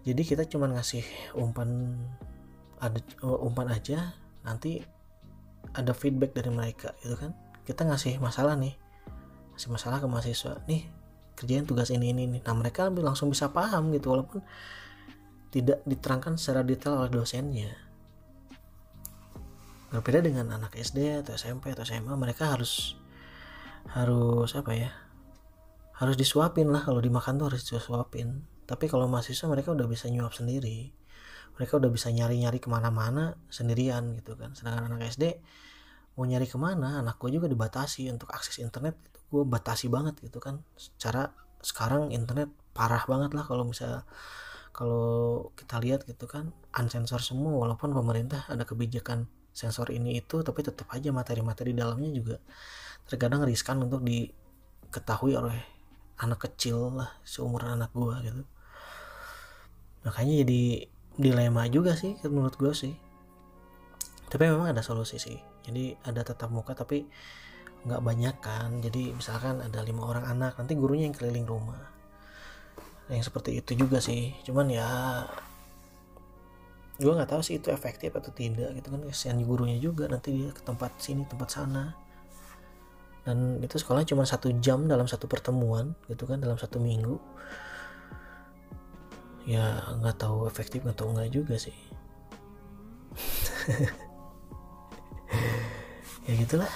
Jadi 0.02 0.22
kita 0.24 0.48
cuma 0.48 0.66
ngasih 0.72 1.04
umpan 1.36 1.94
ada 2.78 2.98
uh, 3.26 3.46
umpan 3.46 3.68
aja 3.70 4.14
nanti 4.46 4.80
ada 5.74 5.92
feedback 5.92 6.32
dari 6.32 6.50
mereka 6.50 6.94
gitu 7.04 7.18
kan? 7.18 7.34
Kita 7.66 7.84
ngasih 7.84 8.16
masalah 8.22 8.56
nih 8.56 8.74
ngasih 9.54 9.70
masalah 9.70 9.98
ke 9.98 10.06
mahasiswa. 10.06 10.62
Nih 10.70 10.86
kerjain 11.34 11.66
tugas 11.66 11.90
ini 11.90 12.14
ini 12.14 12.26
ini. 12.26 12.38
Nah 12.42 12.54
mereka 12.54 12.86
lebih 12.88 13.04
langsung 13.04 13.30
bisa 13.30 13.50
paham 13.50 13.90
gitu 13.94 14.14
walaupun 14.14 14.40
tidak 15.50 15.82
diterangkan 15.84 16.38
secara 16.38 16.62
detail 16.62 17.02
oleh 17.02 17.12
dosennya. 17.12 17.72
Berbeda 19.88 20.20
dengan 20.20 20.52
anak 20.52 20.76
SD 20.76 21.24
atau 21.24 21.32
SMP 21.32 21.72
atau 21.72 21.84
SMA 21.84 22.12
mereka 22.14 22.52
harus 22.52 22.96
harus 23.92 24.52
apa 24.52 24.72
ya? 24.76 24.90
Harus 25.98 26.14
disuapin 26.14 26.70
lah 26.70 26.84
kalau 26.84 27.02
dimakan 27.02 27.40
tuh 27.40 27.46
harus 27.54 27.64
disuapin. 27.64 28.44
Tapi 28.68 28.84
kalau 28.86 29.08
mahasiswa 29.08 29.48
mereka 29.48 29.72
udah 29.72 29.88
bisa 29.88 30.12
nyuap 30.12 30.36
sendiri 30.36 30.97
mereka 31.58 31.82
udah 31.82 31.90
bisa 31.90 32.14
nyari-nyari 32.14 32.62
ke 32.62 32.70
mana-mana 32.70 33.34
sendirian 33.50 34.14
gitu 34.14 34.38
kan. 34.38 34.54
Sedangkan 34.54 34.94
anak 34.94 35.10
SD 35.10 35.42
mau 36.14 36.22
nyari 36.22 36.46
ke 36.46 36.54
mana 36.54 37.02
anak 37.02 37.18
gue 37.18 37.34
juga 37.34 37.50
dibatasi 37.50 38.06
untuk 38.14 38.30
akses 38.30 38.62
internet 38.62 38.94
gue 39.28 39.42
batasi 39.42 39.90
banget 39.90 40.22
gitu 40.22 40.38
kan. 40.38 40.62
Secara 40.78 41.34
sekarang 41.58 42.14
internet 42.14 42.48
parah 42.70 43.02
banget 43.10 43.34
lah 43.34 43.42
kalau 43.42 43.66
misalnya 43.66 44.06
kalau 44.70 45.50
kita 45.58 45.82
lihat 45.82 46.06
gitu 46.06 46.30
kan. 46.30 46.54
Unsensor 46.78 47.18
semua 47.18 47.58
walaupun 47.58 47.90
pemerintah 47.90 48.46
ada 48.46 48.62
kebijakan 48.62 49.26
sensor 49.50 49.90
ini 49.90 50.22
itu 50.22 50.46
tapi 50.46 50.62
tetap 50.62 50.86
aja 50.94 51.10
materi-materi 51.10 51.74
dalamnya 51.74 52.14
juga 52.14 52.38
terkadang 53.10 53.42
riskan 53.42 53.82
untuk 53.82 54.06
diketahui 54.06 55.34
oleh 55.34 55.58
anak 56.22 56.46
kecil 56.46 56.94
lah 56.94 57.10
seumuran 57.26 57.74
anak 57.82 57.90
gue 57.90 58.14
gitu. 58.22 58.42
Makanya 60.06 60.46
jadi 60.46 60.86
dilema 61.18 61.66
juga 61.66 61.98
sih 61.98 62.14
menurut 62.30 62.54
gue 62.54 62.70
sih. 62.70 62.94
Tapi 64.30 64.42
memang 64.46 64.70
ada 64.70 64.86
solusi 64.86 65.18
sih. 65.18 65.36
Jadi 65.66 65.98
ada 66.06 66.22
tetap 66.22 66.48
muka 66.54 66.78
tapi 66.78 67.04
nggak 67.82 68.00
banyak 68.00 68.36
kan. 68.38 68.78
Jadi 68.78 69.12
misalkan 69.12 69.58
ada 69.58 69.82
lima 69.82 70.06
orang 70.06 70.24
anak 70.30 70.54
nanti 70.56 70.78
gurunya 70.78 71.10
yang 71.10 71.16
keliling 71.18 71.44
rumah. 71.44 71.82
Yang 73.10 73.34
seperti 73.34 73.58
itu 73.58 73.74
juga 73.74 73.98
sih. 73.98 74.38
Cuman 74.46 74.70
ya 74.70 74.88
gue 76.98 77.12
nggak 77.14 77.30
tahu 77.30 77.42
sih 77.42 77.58
itu 77.58 77.74
efektif 77.74 78.14
atau 78.14 78.30
tidak 78.30 78.78
gitu 78.78 78.88
kan. 78.94 79.02
Kesian 79.02 79.42
gurunya 79.42 79.76
juga 79.82 80.06
nanti 80.06 80.30
dia 80.30 80.54
ke 80.54 80.62
tempat 80.62 81.02
sini 81.02 81.26
tempat 81.26 81.50
sana. 81.50 81.98
Dan 83.26 83.58
itu 83.60 83.76
sekolah 83.76 84.06
cuma 84.06 84.22
satu 84.24 84.54
jam 84.62 84.86
dalam 84.86 85.04
satu 85.04 85.26
pertemuan 85.26 85.92
gitu 86.06 86.24
kan 86.24 86.40
dalam 86.40 86.56
satu 86.56 86.80
minggu 86.80 87.20
ya 89.48 89.80
nggak 89.96 90.20
tahu 90.20 90.44
efektif 90.44 90.84
atau 90.84 91.08
enggak 91.08 91.32
juga 91.32 91.56
sih. 91.56 91.72
Ya 96.28 96.36
gitulah. 96.36 96.68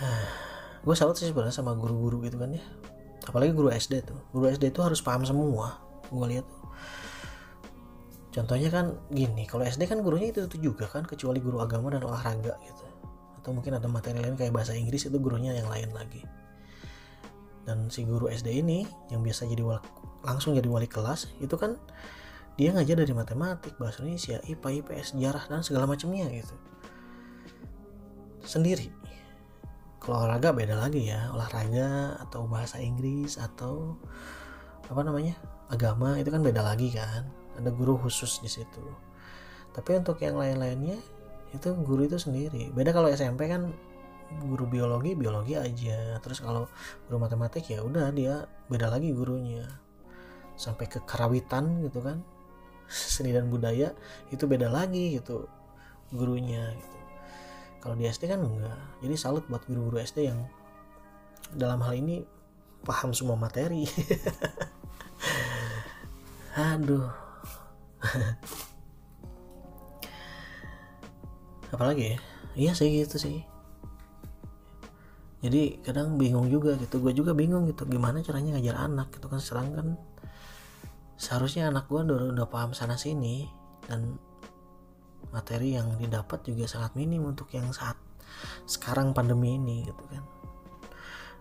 Gue 0.88 0.96
salut 0.96 1.20
sih 1.20 1.28
sebenarnya 1.28 1.52
sama 1.52 1.76
guru-guru 1.76 2.24
gitu 2.24 2.40
kan 2.40 2.56
ya. 2.56 2.64
Apalagi 3.28 3.52
guru 3.52 3.68
SD 3.68 4.08
tuh. 4.08 4.16
Guru 4.32 4.48
SD 4.48 4.72
itu 4.72 4.80
harus 4.80 5.04
paham 5.04 5.28
semua 5.28 5.90
gue 6.10 6.26
lihat 6.26 6.46
contohnya 8.30 8.70
kan 8.70 8.94
gini 9.10 9.42
kalau 9.46 9.66
SD 9.66 9.90
kan 9.90 10.02
gurunya 10.06 10.30
itu, 10.30 10.46
itu 10.46 10.70
juga 10.70 10.86
kan 10.86 11.02
kecuali 11.02 11.42
guru 11.42 11.62
agama 11.62 11.90
dan 11.90 12.02
olahraga 12.06 12.58
gitu. 12.62 12.84
Atau 13.38 13.54
mungkin 13.56 13.78
ada 13.78 13.86
materi 13.86 14.18
lain 14.22 14.34
kayak 14.34 14.54
bahasa 14.54 14.74
Inggris 14.74 15.06
itu 15.06 15.18
gurunya 15.18 15.54
yang 15.54 15.70
lain 15.70 15.90
lagi 15.94 16.22
dan 17.68 17.92
si 17.92 18.08
guru 18.08 18.26
SD 18.28 18.64
ini 18.64 18.88
yang 19.12 19.20
biasa 19.20 19.44
jadi 19.48 19.60
wali, 19.60 19.84
langsung 20.24 20.56
jadi 20.56 20.68
wali 20.68 20.88
kelas 20.88 21.28
itu 21.40 21.54
kan 21.56 21.76
dia 22.60 22.76
ngajar 22.76 23.00
dari 23.00 23.14
matematik 23.16 23.76
bahasa 23.80 24.04
Indonesia 24.04 24.36
IPA 24.44 24.68
IPS 24.84 25.16
sejarah 25.16 25.44
dan 25.48 25.64
segala 25.64 25.88
macamnya 25.88 26.28
gitu. 26.28 26.52
Sendiri. 28.44 28.92
Kalau 30.00 30.24
olahraga 30.24 30.56
beda 30.56 30.76
lagi 30.80 31.12
ya 31.12 31.28
olahraga 31.32 32.20
atau 32.24 32.48
bahasa 32.48 32.80
Inggris 32.80 33.36
atau 33.36 33.96
apa 34.88 35.00
namanya 35.04 35.36
agama 35.68 36.16
itu 36.16 36.28
kan 36.32 36.40
beda 36.44 36.60
lagi 36.60 36.92
kan. 36.92 37.28
Ada 37.56 37.72
guru 37.72 38.00
khusus 38.00 38.40
di 38.44 38.48
situ. 38.48 38.84
Tapi 39.76 40.00
untuk 40.00 40.18
yang 40.20 40.40
lain-lainnya 40.40 41.00
itu 41.56 41.68
guru 41.80 42.04
itu 42.08 42.16
sendiri. 42.16 42.72
Beda 42.72 42.92
kalau 42.92 43.08
SMP 43.08 43.48
kan 43.48 43.72
guru 44.38 44.70
biologi 44.70 45.18
biologi 45.18 45.58
aja. 45.58 46.14
Terus 46.22 46.38
kalau 46.38 46.70
guru 47.08 47.18
matematik 47.18 47.66
ya 47.66 47.82
udah 47.82 48.14
dia 48.14 48.46
beda 48.70 48.86
lagi 48.86 49.10
gurunya. 49.10 49.66
Sampai 50.54 50.86
ke 50.86 51.02
karawitan 51.02 51.82
gitu 51.82 51.98
kan. 52.04 52.22
Seni 52.86 53.34
dan 53.34 53.50
budaya 53.50 53.90
itu 54.30 54.46
beda 54.46 54.70
lagi 54.70 55.18
gitu 55.18 55.50
gurunya 56.14 56.70
gitu. 56.74 56.98
Kalau 57.80 57.96
di 57.96 58.04
SD 58.06 58.28
kan 58.30 58.44
enggak. 58.44 58.78
Jadi 59.02 59.14
salut 59.18 59.42
buat 59.48 59.64
guru-guru 59.66 59.98
SD 59.98 60.30
yang 60.30 60.46
dalam 61.56 61.80
hal 61.82 61.98
ini 61.98 62.22
paham 62.86 63.10
semua 63.16 63.34
materi. 63.34 63.88
Aduh. 66.70 67.10
Apalagi 71.74 72.14
ya? 72.14 72.18
Iya 72.58 72.72
sih 72.74 72.90
gitu 72.90 73.16
sih 73.16 73.49
jadi 75.40 75.80
kadang 75.80 76.20
bingung 76.20 76.52
juga 76.52 76.76
gitu. 76.76 77.00
Gue 77.00 77.16
juga 77.16 77.32
bingung 77.32 77.64
gitu 77.64 77.88
gimana 77.88 78.20
caranya 78.20 78.60
ngajar 78.60 78.76
anak 78.84 79.08
gitu 79.16 79.26
kan. 79.32 79.40
Serang 79.40 79.72
kan 79.72 79.88
seharusnya 81.16 81.72
anak 81.72 81.88
gue 81.88 82.00
udah, 82.00 82.32
udah 82.36 82.46
paham 82.48 82.76
sana 82.76 83.00
sini 83.00 83.48
dan 83.88 84.20
materi 85.32 85.76
yang 85.76 85.96
didapat 85.96 86.44
juga 86.44 86.68
sangat 86.68 86.92
minim 86.96 87.24
untuk 87.24 87.48
yang 87.56 87.72
saat 87.72 87.96
sekarang 88.68 89.16
pandemi 89.16 89.56
ini 89.56 89.88
gitu 89.88 90.04
kan. 90.12 90.24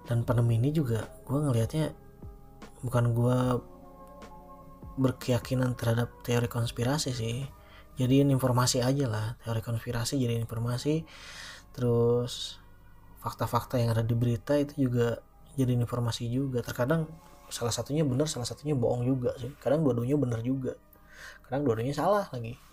Dan 0.07 0.23
pandemi 0.23 0.55
ini 0.55 0.71
juga 0.71 1.03
gue 1.27 1.35
ngelihatnya 1.35 1.91
bukan 2.79 3.11
gue 3.11 3.37
berkeyakinan 4.99 5.75
terhadap 5.75 6.23
teori 6.23 6.47
konspirasi 6.47 7.11
sih. 7.11 7.43
Jadiin 7.99 8.31
informasi 8.31 8.79
aja 8.79 9.11
lah 9.11 9.25
teori 9.43 9.59
konspirasi 9.59 10.15
jadi 10.15 10.39
informasi. 10.39 11.03
Terus 11.75 12.63
fakta-fakta 13.19 13.75
yang 13.79 13.91
ada 13.91 14.03
di 14.03 14.15
berita 14.15 14.55
itu 14.55 14.87
juga 14.89 15.19
jadi 15.59 15.75
informasi 15.75 16.31
juga. 16.31 16.63
Terkadang 16.63 17.07
salah 17.51 17.73
satunya 17.73 18.05
benar 18.07 18.31
salah 18.31 18.47
satunya 18.47 18.71
bohong 18.73 19.03
juga 19.03 19.35
sih. 19.35 19.51
Kadang 19.59 19.83
dua-duanya 19.83 20.15
benar 20.15 20.39
juga. 20.39 20.79
Kadang 21.45 21.67
dua-duanya 21.67 21.91
salah 21.91 22.31
lagi. 22.31 22.55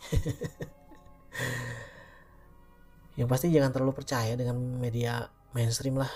Yang 3.18 3.28
pasti 3.32 3.48
jangan 3.50 3.72
terlalu 3.72 3.96
percaya 3.96 4.36
dengan 4.38 4.60
media 4.78 5.26
mainstream 5.56 5.96
lah. 5.98 6.12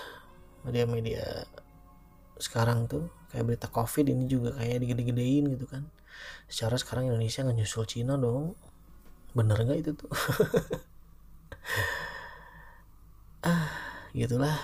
Media-media 0.63 1.43
sekarang 2.37 2.85
tuh 2.89 3.09
kayak 3.33 3.45
berita 3.45 3.67
covid 3.69 4.09
ini 4.09 4.25
juga 4.29 4.53
kayak 4.55 4.79
digede-gedein 4.85 5.49
gitu 5.57 5.65
kan. 5.67 5.83
Secara 6.47 6.77
sekarang 6.79 7.05
Indonesia 7.09 7.43
nggak 7.43 7.57
nyusul 7.57 7.85
Cina 7.89 8.15
dong. 8.15 8.55
Bener 9.35 9.59
nggak 9.59 9.79
itu 9.83 9.91
tuh? 9.97 10.11
Ah 13.41 13.90
gitulah. 14.15 14.55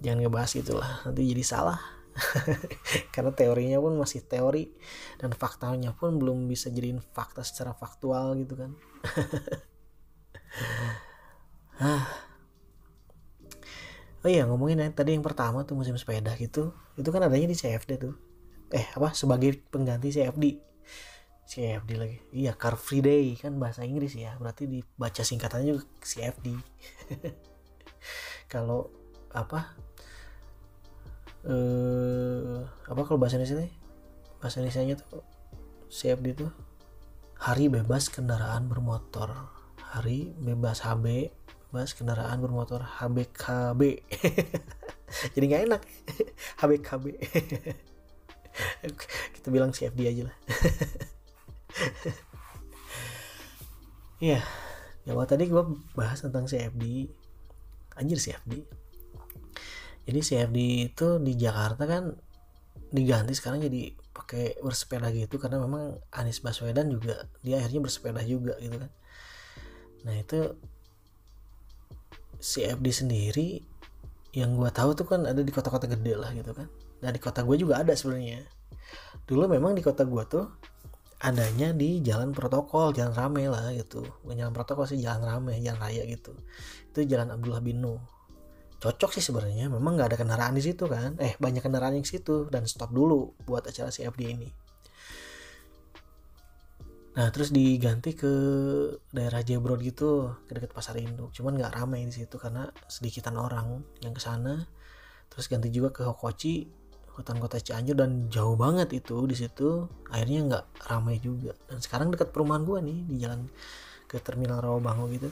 Jangan 0.00 0.24
ngebahas 0.24 0.50
gitulah. 0.52 0.90
Nanti 1.04 1.22
jadi 1.24 1.44
salah. 1.44 1.80
Karena 3.14 3.34
teorinya 3.34 3.78
pun 3.82 3.98
masih 3.98 4.22
teori 4.22 4.70
dan 5.18 5.34
faktanya 5.34 5.90
pun 5.96 6.14
belum 6.16 6.46
bisa 6.46 6.70
jadiin 6.70 7.02
fakta 7.02 7.42
secara 7.42 7.74
faktual 7.74 8.38
gitu 8.38 8.54
kan. 8.58 8.70
Ah. 11.74 12.06
Oh 14.22 14.30
iya 14.30 14.46
ngomongin 14.46 14.78
ya 14.78 14.86
tadi 14.94 15.10
yang 15.10 15.26
pertama 15.26 15.66
tuh 15.66 15.74
musim 15.74 15.98
sepeda 15.98 16.30
gitu. 16.38 16.70
Itu 16.94 17.10
kan 17.10 17.26
adanya 17.26 17.50
di 17.50 17.58
CFD 17.58 17.98
tuh. 17.98 18.14
Eh 18.70 18.86
apa? 18.94 19.10
Sebagai 19.10 19.58
pengganti 19.74 20.14
CFD 20.14 20.62
CFD 21.44 21.90
lagi. 21.98 22.18
Iya 22.32 22.56
Car 22.56 22.78
Free 22.78 23.02
Day 23.02 23.34
kan 23.36 23.58
bahasa 23.58 23.82
Inggris 23.82 24.14
ya. 24.14 24.38
Berarti 24.38 24.70
dibaca 24.70 25.22
singkatannya 25.26 25.74
juga 25.74 25.84
CFD 26.00 26.46
kalau 28.54 28.86
apa 29.34 29.74
eh 31.42 32.62
apa 32.86 33.00
kalau 33.02 33.18
bahasa 33.18 33.34
Indonesia 33.34 33.66
bahasa 34.38 34.62
Indonesia 34.62 34.82
nya 34.86 34.94
tuh 34.94 35.26
CFD 35.90 36.38
itu 36.38 36.46
hari 37.42 37.66
bebas 37.66 38.06
kendaraan 38.06 38.70
bermotor. 38.70 39.50
Hari 39.94 40.34
bebas 40.38 40.86
HB 40.86 41.34
bebas 41.70 41.98
kendaraan 41.98 42.38
bermotor. 42.38 42.86
HBKB 42.86 43.80
jadi 45.34 45.44
nggak 45.50 45.62
enak. 45.66 45.82
HBKB 46.62 47.04
kita 49.34 49.48
bilang 49.50 49.74
CFD 49.74 50.00
aja 50.06 50.22
lah. 50.30 50.36
Iya, 54.22 54.40
ya 55.04 55.12
tadi 55.26 55.50
gue 55.50 55.62
bahas 55.98 56.22
tentang 56.22 56.46
CFD 56.46 57.10
anjir 57.98 58.18
CFD 58.18 58.64
jadi 60.04 60.20
CFD 60.20 60.58
itu 60.92 61.08
di 61.20 61.32
Jakarta 61.36 61.88
kan 61.88 62.12
diganti 62.94 63.32
sekarang 63.34 63.64
jadi 63.64 63.90
pakai 64.14 64.62
bersepeda 64.62 65.10
gitu 65.10 65.40
karena 65.40 65.58
memang 65.58 65.98
Anies 66.14 66.38
Baswedan 66.44 66.92
juga 66.92 67.26
dia 67.42 67.58
akhirnya 67.58 67.82
bersepeda 67.82 68.22
juga 68.22 68.54
gitu 68.62 68.76
kan. 68.78 68.90
Nah 70.06 70.14
itu 70.14 70.54
CFD 72.38 72.86
sendiri 72.92 73.48
yang 74.36 74.54
gue 74.54 74.70
tahu 74.70 74.92
tuh 74.94 75.08
kan 75.08 75.24
ada 75.24 75.40
di 75.40 75.50
kota-kota 75.50 75.88
gede 75.88 76.14
lah 76.14 76.30
gitu 76.36 76.52
kan. 76.52 76.68
Nah 77.00 77.10
di 77.10 77.18
kota 77.18 77.40
gue 77.42 77.56
juga 77.56 77.80
ada 77.80 77.96
sebenarnya. 77.96 78.44
Dulu 79.24 79.48
memang 79.48 79.72
di 79.72 79.82
kota 79.82 80.04
gue 80.04 80.22
tuh 80.28 80.46
adanya 81.24 81.72
di 81.72 82.04
jalan 82.04 82.36
protokol 82.36 82.92
jalan 82.92 83.16
rame 83.16 83.48
lah 83.48 83.72
gitu. 83.72 84.04
Bukan 84.20 84.36
jalan 84.36 84.52
protokol 84.52 84.84
sih 84.84 85.00
jalan 85.00 85.24
rame 85.24 85.56
jalan 85.64 85.80
raya 85.80 86.04
gitu. 86.04 86.36
Itu 86.92 87.08
jalan 87.08 87.32
Abdullah 87.32 87.64
bin 87.64 87.80
Nuh 87.80 88.14
cocok 88.84 89.16
sih 89.16 89.24
sebenarnya 89.24 89.72
memang 89.72 89.96
nggak 89.96 90.12
ada 90.12 90.18
kendaraan 90.20 90.52
di 90.52 90.60
situ 90.60 90.84
kan? 90.84 91.16
Eh 91.16 91.40
banyak 91.40 91.64
kendaraan 91.64 91.96
yang 91.96 92.04
situ 92.04 92.52
dan 92.52 92.68
stop 92.68 92.92
dulu 92.92 93.32
buat 93.48 93.64
acara 93.64 93.88
CFD 93.88 94.22
ini. 94.28 94.48
Nah 97.16 97.32
terus 97.32 97.48
diganti 97.48 98.12
ke 98.12 98.32
daerah 99.08 99.40
Jebrod 99.40 99.80
gitu 99.80 100.36
ke 100.44 100.52
dekat 100.52 100.76
pasar 100.76 101.00
induk. 101.00 101.32
Cuman 101.32 101.56
nggak 101.56 101.72
ramai 101.80 102.04
di 102.04 102.12
situ 102.12 102.36
karena 102.36 102.68
sedikitan 102.84 103.40
orang 103.40 103.80
yang 104.04 104.12
ke 104.12 104.20
sana. 104.20 104.68
Terus 105.32 105.48
ganti 105.48 105.72
juga 105.72 105.88
ke 105.88 106.04
Hokochi 106.04 106.68
hutan 107.14 107.38
kota 107.38 107.62
Cianjur 107.62 107.94
dan 107.94 108.26
jauh 108.26 108.58
banget 108.58 108.90
itu 108.90 109.22
di 109.30 109.38
situ 109.38 109.86
akhirnya 110.10 110.40
nggak 110.50 110.64
ramai 110.90 111.22
juga. 111.22 111.54
Dan 111.70 111.78
sekarang 111.78 112.10
dekat 112.10 112.34
perumahan 112.34 112.66
gue 112.66 112.78
nih 112.82 112.98
di 113.06 113.16
jalan 113.22 113.46
ke 114.10 114.18
terminal 114.18 114.58
Rawabango 114.58 115.06
gitu. 115.14 115.30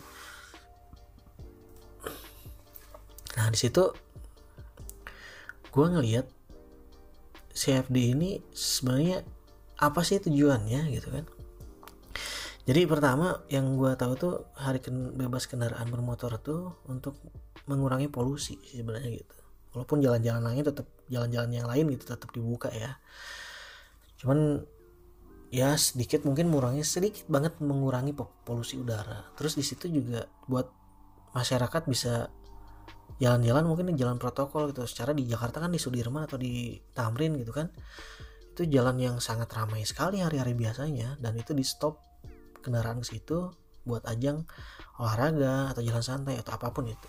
Nah 3.36 3.46
di 3.50 3.58
situ 3.58 3.90
gue 5.72 5.86
ngelihat 5.88 6.26
CFD 7.52 7.96
ini 8.14 8.38
sebenarnya 8.54 9.26
apa 9.82 10.00
sih 10.06 10.22
tujuannya 10.22 10.80
gitu 10.94 11.08
kan. 11.10 11.26
Jadi 12.62 12.86
pertama 12.86 13.42
yang 13.50 13.74
gue 13.74 13.90
tahu 13.98 14.12
tuh 14.14 14.34
hari 14.54 14.78
bebas 15.18 15.50
kendaraan 15.50 15.90
bermotor 15.90 16.38
tuh 16.38 16.78
untuk 16.86 17.18
mengurangi 17.66 18.06
polusi 18.06 18.54
sebenarnya 18.70 19.18
gitu 19.18 19.41
walaupun 19.72 20.04
jalan-jalan 20.04 20.44
lain 20.44 20.62
tetap 20.62 20.86
jalan-jalan 21.08 21.50
yang 21.52 21.66
lain 21.68 21.84
gitu 21.92 22.04
tetap 22.08 22.28
dibuka 22.32 22.68
ya. 22.72 22.96
Cuman 24.20 24.62
ya 25.52 25.76
sedikit 25.76 26.24
mungkin 26.24 26.48
mengurangi 26.48 26.84
sedikit 26.84 27.28
banget 27.28 27.58
mengurangi 27.60 28.16
polusi 28.16 28.80
udara. 28.80 29.32
Terus 29.36 29.56
di 29.56 29.64
situ 29.64 29.88
juga 29.88 30.28
buat 30.48 30.68
masyarakat 31.32 31.82
bisa 31.88 32.28
jalan-jalan 33.20 33.64
mungkin 33.68 33.92
di 33.92 34.00
jalan 34.00 34.16
protokol 34.16 34.72
gitu. 34.72 34.84
Secara 34.88 35.12
di 35.16 35.28
Jakarta 35.28 35.60
kan 35.60 35.72
di 35.72 35.80
Sudirman 35.80 36.24
atau 36.24 36.40
di 36.40 36.76
Tamrin 36.92 37.36
gitu 37.36 37.52
kan 37.52 37.68
itu 38.52 38.68
jalan 38.68 39.00
yang 39.00 39.16
sangat 39.16 39.48
ramai 39.52 39.84
sekali 39.88 40.20
hari-hari 40.20 40.52
biasanya. 40.52 41.16
Dan 41.16 41.36
itu 41.40 41.56
di 41.56 41.64
stop 41.64 42.00
kendaraan 42.60 43.00
ke 43.00 43.16
situ 43.16 43.52
buat 43.82 44.06
ajang 44.06 44.46
olahraga 45.02 45.74
atau 45.74 45.82
jalan 45.82 46.04
santai 46.04 46.38
atau 46.38 46.54
apa 46.54 46.70
pun 46.70 46.86
itu 46.86 47.08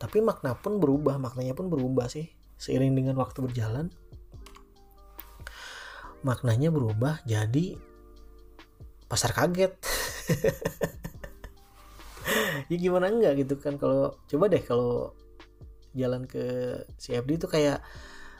tapi 0.00 0.24
makna 0.24 0.56
pun 0.56 0.80
berubah 0.80 1.20
maknanya 1.20 1.52
pun 1.52 1.68
berubah 1.68 2.08
sih 2.08 2.32
seiring 2.56 2.96
dengan 2.96 3.20
waktu 3.20 3.44
berjalan. 3.44 3.92
Maknanya 6.24 6.72
berubah 6.72 7.20
jadi 7.28 7.76
pasar 9.06 9.36
kaget. 9.36 9.76
Ya 12.70 12.78
gimana 12.78 13.10
enggak 13.10 13.42
gitu 13.42 13.58
kan 13.58 13.74
kalau 13.74 14.14
coba 14.30 14.46
deh 14.46 14.62
kalau 14.62 15.10
jalan 15.90 16.22
ke 16.30 16.78
CFD 17.02 17.42
itu 17.42 17.50
kayak 17.50 17.82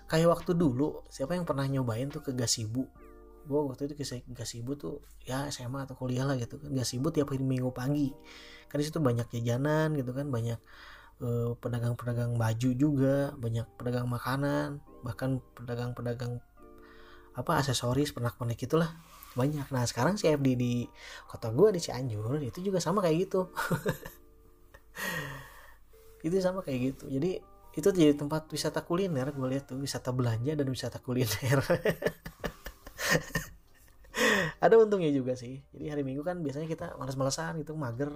kayak 0.07 0.31
waktu 0.31 0.55
dulu 0.55 1.03
siapa 1.11 1.35
yang 1.35 1.43
pernah 1.43 1.67
nyobain 1.67 2.07
tuh 2.07 2.23
ke 2.23 2.31
Gasibu? 2.31 2.87
Gue 3.43 3.61
waktu 3.67 3.91
itu 3.91 3.99
ke 3.99 4.05
Gasibu 4.31 4.79
tuh 4.79 5.03
ya 5.27 5.51
SMA 5.51 5.83
atau 5.83 5.99
kuliah 5.99 6.23
lah 6.23 6.39
gitu 6.39 6.63
kan 6.63 6.71
Gasibu 6.71 7.11
tiap 7.11 7.35
hari 7.35 7.43
minggu 7.43 7.75
pagi. 7.75 8.15
Kan 8.71 8.79
di 8.79 8.87
situ 8.87 9.03
banyak 9.03 9.27
jajanan 9.35 9.99
gitu 9.99 10.15
kan 10.15 10.31
banyak 10.31 10.63
pedagang-pedagang 11.61 12.41
baju 12.41 12.71
juga 12.73 13.37
banyak 13.37 13.69
pedagang 13.77 14.09
makanan 14.09 14.81
bahkan 15.05 15.45
pedagang-pedagang 15.53 16.41
apa 17.37 17.61
aksesoris 17.61 18.17
pernak-pernik 18.17 18.65
itulah 18.65 18.97
banyak. 19.39 19.67
Nah 19.71 19.87
sekarang 19.87 20.19
CFD 20.19 20.59
di 20.59 20.91
kota 21.31 21.55
gue 21.55 21.71
di 21.77 21.81
Cianjur 21.81 22.43
itu 22.43 22.59
juga 22.61 22.83
sama 22.83 23.03
kayak 23.05 23.31
gitu. 23.31 23.47
Itu 26.27 26.37
sama 26.43 26.61
kayak 26.61 26.81
gitu. 26.93 27.09
Jadi 27.09 27.41
itu 27.71 27.87
jadi 27.95 28.19
tempat 28.19 28.51
wisata 28.51 28.83
kuliner 28.83 29.31
gue 29.31 29.47
lihat 29.47 29.71
tuh 29.71 29.79
wisata 29.81 30.11
belanja 30.11 30.59
dan 30.59 30.67
wisata 30.69 30.99
kuliner. 31.01 31.63
Ada 34.61 34.77
untungnya 34.77 35.09
juga 35.09 35.33
sih. 35.33 35.65
Jadi 35.73 35.89
hari 35.89 36.05
minggu 36.05 36.21
kan 36.21 36.45
biasanya 36.45 36.69
kita 36.69 36.93
malas-malasan 37.01 37.65
gitu 37.65 37.73
mager 37.79 38.13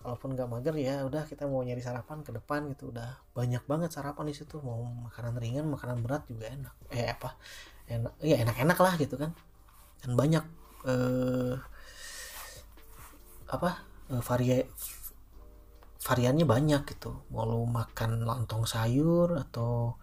walaupun 0.00 0.32
nggak 0.32 0.48
mager 0.48 0.74
ya 0.80 1.04
udah 1.04 1.28
kita 1.28 1.44
mau 1.44 1.60
nyari 1.60 1.82
sarapan 1.84 2.24
ke 2.24 2.32
depan 2.32 2.72
gitu. 2.72 2.92
Udah 2.92 3.20
banyak 3.36 3.62
banget 3.68 3.90
sarapan 3.92 4.32
di 4.32 4.34
situ. 4.36 4.56
Mau 4.64 4.84
makanan 5.08 5.36
ringan 5.36 5.66
makanan 5.68 6.00
berat 6.00 6.24
juga 6.28 6.48
enak. 6.48 6.74
Eh 6.92 7.08
apa? 7.08 7.36
Enak 7.88 8.12
ya 8.24 8.36
enak-enak 8.40 8.78
lah 8.80 8.94
gitu 8.96 9.14
kan. 9.20 9.30
Dan 10.00 10.16
banyak 10.16 10.44
eh, 10.88 11.54
apa 13.50 13.70
eh, 14.08 14.22
varia 14.24 14.64
variannya 16.00 16.46
banyak 16.48 16.82
gitu. 16.96 17.28
Mau 17.28 17.44
lo 17.44 17.68
makan 17.68 18.24
lontong 18.24 18.64
sayur 18.64 19.36
atau 19.36 20.00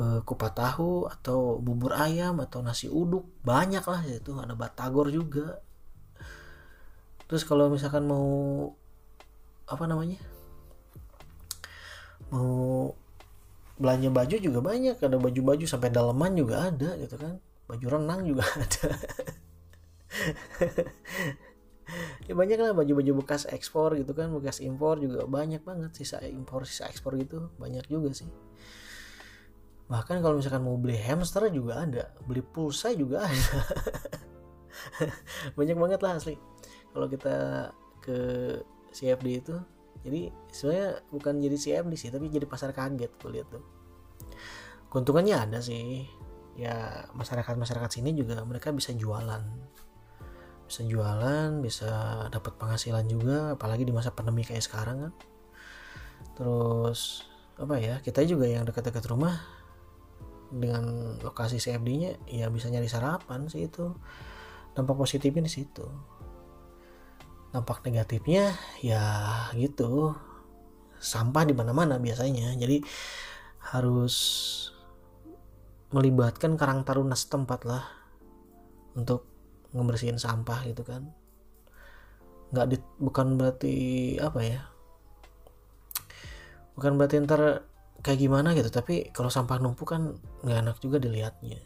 eh, 0.00 0.20
kupat 0.24 0.52
tahu 0.56 1.04
atau 1.04 1.60
bubur 1.60 1.92
ayam 1.92 2.40
atau 2.40 2.64
nasi 2.64 2.88
uduk 2.88 3.44
banyak 3.44 3.84
lah 3.84 4.00
itu 4.08 4.32
ada 4.40 4.56
batagor 4.56 5.12
juga 5.12 5.60
terus 7.30 7.46
kalau 7.46 7.70
misalkan 7.70 8.10
mau 8.10 8.26
apa 9.70 9.86
namanya 9.86 10.18
mau 12.34 12.90
belanja 13.80 14.08
baju 14.12 14.36
juga 14.36 14.60
banyak. 14.60 15.00
Ada 15.00 15.16
baju-baju 15.16 15.64
sampai 15.64 15.88
daleman 15.88 16.36
juga 16.36 16.68
ada 16.68 16.94
gitu 17.00 17.16
kan. 17.16 17.40
Baju 17.66 17.86
renang 17.86 18.20
juga 18.28 18.44
ada. 18.62 18.88
Ya 22.28 22.38
banyak 22.38 22.60
lah 22.60 22.76
baju-baju 22.76 23.24
bekas 23.24 23.50
ekspor 23.50 23.98
gitu 23.98 24.14
kan 24.14 24.30
bekas 24.30 24.62
impor 24.62 25.02
juga 25.02 25.26
banyak 25.26 25.66
banget 25.66 25.90
sisa 25.98 26.22
impor 26.22 26.68
sisa 26.68 26.86
ekspor 26.86 27.18
gitu. 27.18 27.50
Banyak 27.58 27.90
juga 27.90 28.14
sih. 28.14 28.30
Bahkan 29.90 30.22
kalau 30.22 30.38
misalkan 30.38 30.62
mau 30.62 30.78
beli 30.78 31.00
hamster 31.00 31.50
juga 31.50 31.82
ada 31.82 32.14
beli 32.22 32.46
pulsa 32.46 32.94
juga 32.94 33.26
ada. 33.26 33.50
Banyak 35.58 35.76
banget 35.76 35.98
lah 35.98 36.14
asli 36.14 36.38
kalau 36.90 37.06
kita 37.06 37.70
ke 38.00 38.18
CFD 38.90 39.26
itu 39.44 39.54
jadi 40.00 40.32
sebenarnya 40.48 40.90
bukan 41.12 41.34
jadi 41.44 41.56
CFD 41.56 41.92
sih 41.94 42.08
tapi 42.08 42.32
jadi 42.32 42.48
pasar 42.48 42.72
kaget 42.72 43.12
gue 43.20 43.30
lihat 43.30 43.48
tuh. 43.52 43.64
Keuntungannya 44.88 45.36
ada 45.36 45.58
sih. 45.60 46.08
Ya 46.58 47.06
masyarakat 47.14 47.56
masyarakat 47.56 47.90
sini 48.00 48.16
juga 48.16 48.40
mereka 48.48 48.72
bisa 48.72 48.96
jualan. 48.96 49.44
Bisa 50.64 50.82
jualan 50.86 51.60
bisa 51.60 52.26
dapat 52.32 52.56
penghasilan 52.56 53.04
juga 53.06 53.54
apalagi 53.54 53.84
di 53.84 53.92
masa 53.92 54.10
pandemi 54.16 54.42
kayak 54.42 54.64
sekarang 54.64 55.08
kan. 55.08 55.12
Terus 56.40 57.28
apa 57.60 57.76
ya 57.76 58.00
kita 58.00 58.24
juga 58.24 58.48
yang 58.48 58.64
dekat-dekat 58.64 59.04
rumah 59.12 59.36
dengan 60.50 61.14
lokasi 61.20 61.60
CFD-nya 61.60 62.24
ya 62.26 62.48
bisa 62.48 62.72
nyari 62.72 62.88
sarapan 62.88 63.52
sih 63.52 63.68
itu. 63.68 63.92
Dampak 64.72 64.96
positifnya 64.96 65.44
di 65.44 65.52
situ 65.52 65.84
dampak 67.50 67.82
negatifnya 67.86 68.54
ya 68.80 69.02
gitu. 69.54 70.14
Sampah 71.00 71.44
di 71.48 71.54
mana-mana 71.56 71.96
biasanya. 71.96 72.54
Jadi 72.54 72.82
harus 73.74 74.16
melibatkan 75.90 76.54
karang 76.54 76.86
taruna 76.86 77.18
setempat 77.18 77.60
lah 77.66 77.84
untuk 78.94 79.26
ngebersihin 79.74 80.18
sampah 80.18 80.66
gitu 80.70 80.86
kan. 80.86 81.10
Nggak 82.50 82.66
di, 82.70 82.76
bukan 82.98 83.38
berarti 83.38 83.76
apa 84.18 84.40
ya 84.42 84.60
bukan 86.80 86.96
berarti 86.96 87.20
ntar 87.28 87.68
kayak 88.00 88.18
gimana 88.24 88.56
gitu. 88.56 88.72
Tapi 88.72 89.12
kalau 89.12 89.28
sampah 89.28 89.60
numpuk 89.60 89.92
kan 89.92 90.16
nggak 90.40 90.58
enak 90.64 90.76
juga 90.80 90.96
dilihatnya. 90.96 91.60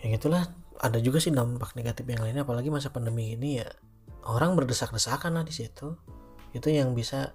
Ya 0.00 0.06
gitulah 0.16 0.48
ada 0.80 0.98
juga 0.98 1.22
sih 1.22 1.30
dampak 1.30 1.78
negatif 1.78 2.04
yang 2.08 2.22
lainnya 2.24 2.42
apalagi 2.42 2.68
masa 2.72 2.90
pandemi 2.90 3.34
ini 3.34 3.62
ya 3.62 3.68
orang 4.26 4.58
berdesak-desakan 4.58 5.38
lah 5.38 5.44
di 5.46 5.54
situ. 5.54 5.94
Itu 6.54 6.70
yang 6.70 6.94
bisa 6.94 7.34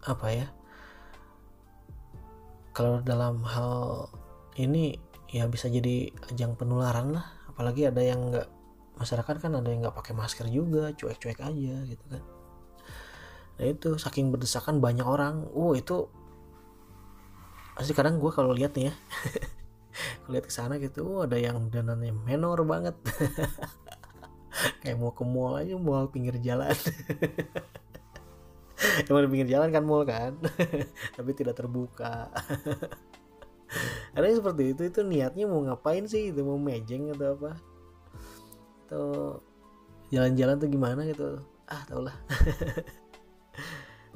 apa 0.00 0.26
ya 0.32 0.46
kalau 2.72 3.04
dalam 3.04 3.44
hal 3.44 4.08
ini 4.56 4.96
ya 5.28 5.44
bisa 5.50 5.68
jadi 5.68 6.08
ajang 6.32 6.56
penularan 6.56 7.12
lah. 7.12 7.26
Apalagi 7.50 7.90
ada 7.90 8.00
yang 8.00 8.32
nggak 8.32 8.48
masyarakat 8.96 9.36
kan 9.40 9.52
ada 9.56 9.68
yang 9.68 9.84
nggak 9.84 9.96
pakai 9.96 10.12
masker 10.16 10.46
juga 10.48 10.92
cuek-cuek 10.96 11.40
aja 11.40 11.74
gitu 11.84 12.04
kan. 12.08 12.22
Nah 13.60 13.66
itu 13.68 14.00
saking 14.00 14.32
berdesakan 14.32 14.80
banyak 14.80 15.04
orang. 15.04 15.44
Oh 15.52 15.76
itu 15.76 16.08
pasti 17.80 17.96
kadang 17.96 18.20
gue 18.20 18.28
kalau 18.28 18.52
lihat 18.52 18.76
nih 18.76 18.92
ya 18.92 18.94
lihat 20.30 20.46
ke 20.46 20.54
sana 20.54 20.78
gitu 20.78 21.02
oh, 21.06 21.26
ada 21.26 21.36
yang 21.36 21.68
dananya 21.68 22.14
menor 22.14 22.62
banget. 22.62 22.94
Kayak 24.82 24.98
mau 24.98 25.12
ke 25.14 25.24
mall 25.26 25.62
aja 25.62 25.74
mall 25.78 26.10
pinggir 26.10 26.38
jalan. 26.42 26.74
Emang 29.06 29.28
pinggir 29.28 29.50
jalan 29.50 29.70
kan 29.70 29.84
mall 29.84 30.06
kan? 30.06 30.38
Tapi 31.16 31.30
tidak 31.36 31.58
terbuka. 31.58 32.30
Ada 34.16 34.24
yang 34.26 34.38
seperti 34.42 34.62
itu 34.74 34.82
itu 34.90 35.00
niatnya 35.06 35.46
mau 35.46 35.62
ngapain 35.62 36.06
sih? 36.08 36.34
Itu 36.34 36.42
mau 36.42 36.58
mejeng 36.58 37.14
atau 37.14 37.38
apa? 37.38 37.50
Atau 38.86 39.04
jalan-jalan 40.10 40.56
tuh 40.58 40.70
gimana 40.70 41.00
gitu? 41.06 41.38
Ah 41.70 41.82
tau 41.86 42.02
lah. 42.02 42.16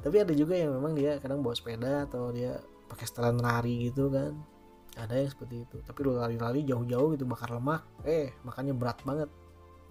Tapi 0.03 0.15
ada 0.21 0.33
juga 0.35 0.59
yang 0.59 0.75
memang 0.75 0.93
dia 0.93 1.17
kadang 1.23 1.39
bawa 1.39 1.55
sepeda 1.55 2.05
atau 2.05 2.29
dia 2.35 2.59
pakai 2.91 3.05
setelan 3.07 3.41
lari 3.41 3.89
gitu 3.89 4.11
kan 4.13 4.37
ada 4.95 5.13
yang 5.15 5.29
seperti 5.31 5.67
itu. 5.67 5.77
Tapi 5.83 5.99
lu 6.03 6.15
lari-lari 6.15 6.63
jauh-jauh 6.63 7.13
gitu 7.15 7.27
bakar 7.27 7.51
lemak 7.51 7.83
eh 8.07 8.31
makannya 8.47 8.73
berat 8.73 8.99
banget. 9.03 9.29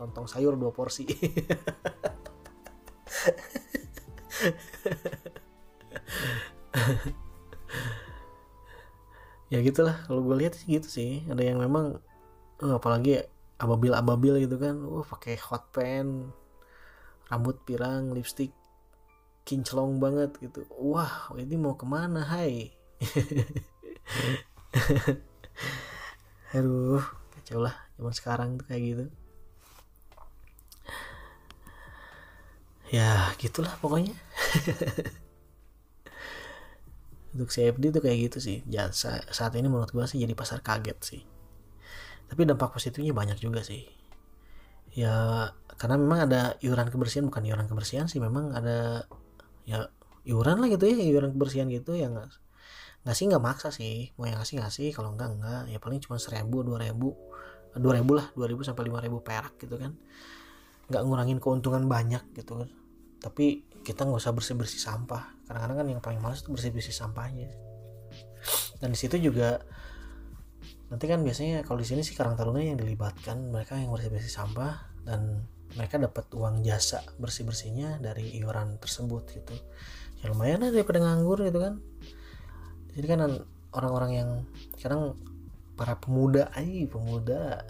Lontong 0.00 0.26
sayur 0.26 0.56
dua 0.58 0.72
porsi. 0.72 1.06
Ya 9.52 9.62
gitulah 9.62 9.94
kalau 10.10 10.24
gue 10.26 10.34
lihat 10.42 10.58
sih 10.58 10.66
gitu 10.66 10.88
sih. 10.90 11.22
Ada 11.30 11.46
yang 11.46 11.62
memang 11.62 12.02
uh, 12.58 12.74
apalagi 12.74 13.22
ababil 13.62 13.94
ababil 13.94 14.34
gitu 14.48 14.58
kan. 14.58 14.82
Uh 14.82 15.06
pakai 15.06 15.38
hot 15.38 15.70
pen 15.70 16.34
rambut 17.30 17.62
pirang 17.62 18.10
lipstick 18.10 18.50
kinclong 19.46 20.02
banget 20.02 20.34
gitu. 20.42 20.66
Wah 20.74 21.30
ini 21.38 21.54
mau 21.54 21.78
ke 21.78 21.86
mana 21.86 22.26
hai 22.26 22.74
aduh 26.56 27.04
kacau 27.34 27.58
lah 27.62 27.74
zaman 27.98 28.14
sekarang 28.14 28.48
tuh 28.58 28.66
kayak 28.66 28.82
gitu. 28.82 29.04
Ya 32.94 33.34
gitulah 33.42 33.74
pokoknya. 33.82 34.14
Untuk 37.34 37.50
CFD 37.50 37.90
tuh 37.90 38.02
kayak 38.02 38.30
gitu 38.30 38.38
sih. 38.38 38.62
Jasa 38.70 39.26
saat 39.34 39.58
ini 39.58 39.66
menurut 39.66 39.90
gue 39.90 40.06
sih 40.06 40.22
jadi 40.22 40.38
pasar 40.38 40.62
kaget 40.62 40.98
sih. 41.02 41.22
Tapi 42.30 42.46
dampak 42.46 42.70
positifnya 42.70 43.10
banyak 43.10 43.42
juga 43.42 43.66
sih. 43.66 43.82
Ya 44.94 45.50
karena 45.74 45.98
memang 45.98 46.30
ada 46.30 46.54
iuran 46.62 46.86
kebersihan 46.86 47.26
bukan 47.26 47.42
iuran 47.42 47.66
kebersihan 47.66 48.06
sih 48.06 48.22
memang 48.22 48.54
ada 48.54 49.10
ya 49.66 49.90
iuran 50.22 50.62
lah 50.62 50.70
gitu 50.70 50.86
ya 50.86 51.02
iuran 51.02 51.34
kebersihan 51.34 51.66
gitu 51.66 51.98
yang 51.98 52.14
nggak 53.04 53.16
sih 53.16 53.24
nggak 53.28 53.44
maksa 53.44 53.68
sih. 53.70 54.10
Mau 54.16 54.24
yang 54.24 54.40
ngasih 54.40 54.64
ngasih. 54.64 54.88
Kalau 54.96 55.12
enggak 55.12 55.36
enggak 55.36 55.62
ya 55.70 55.78
paling 55.78 56.00
cuma 56.00 56.16
seribu 56.16 56.64
dua 56.64 56.80
ribu. 56.82 57.12
Dua 57.76 57.92
ribu 57.94 58.16
lah. 58.16 58.32
Dua 58.32 58.48
ribu 58.48 58.64
sampai 58.64 58.88
lima 58.88 58.98
ribu 59.04 59.20
perak 59.20 59.60
gitu 59.60 59.76
kan. 59.76 59.92
Nggak 60.88 61.02
ngurangin 61.04 61.38
keuntungan 61.38 61.84
banyak 61.84 62.24
gitu 62.36 62.64
kan. 62.64 62.68
Tapi 63.20 63.68
kita 63.84 64.08
nggak 64.08 64.20
usah 64.20 64.32
bersih 64.32 64.56
bersih 64.56 64.80
sampah. 64.80 65.36
Kadang-kadang 65.44 65.76
kan 65.84 65.86
yang 65.86 66.00
paling 66.00 66.20
males 66.24 66.40
itu 66.40 66.50
bersih 66.50 66.72
bersih 66.72 66.96
sampahnya 66.96 67.52
dan 68.80 68.92
di 68.92 68.98
situ 68.98 69.16
juga 69.16 69.64
nanti 70.92 71.08
kan 71.08 71.24
biasanya 71.24 71.64
kalau 71.64 71.80
di 71.80 71.88
sini 71.88 72.04
sih 72.04 72.14
Karang 72.14 72.36
Taruna 72.36 72.60
yang 72.60 72.78
dilibatkan. 72.78 73.50
Mereka 73.50 73.80
yang 73.80 73.90
bersih 73.90 74.10
bersih 74.12 74.32
sampah. 74.32 74.92
Dan 75.04 75.44
mereka 75.74 75.96
dapat 76.00 76.28
uang 76.32 76.60
jasa 76.64 77.02
bersih 77.16 77.44
bersihnya 77.44 77.98
dari 78.00 78.36
iuran 78.40 78.76
tersebut 78.78 79.24
gitu. 79.36 79.56
Ya 80.20 80.32
lumayan 80.32 80.64
lah 80.64 80.70
daripada 80.72 81.00
nganggur 81.00 81.44
gitu 81.44 81.60
kan 81.60 81.80
jadi 82.94 83.06
kan 83.10 83.20
orang-orang 83.74 84.12
yang 84.14 84.30
sekarang 84.78 85.18
para 85.74 85.98
pemuda 85.98 86.50
ay 86.54 86.86
pemuda. 86.86 87.66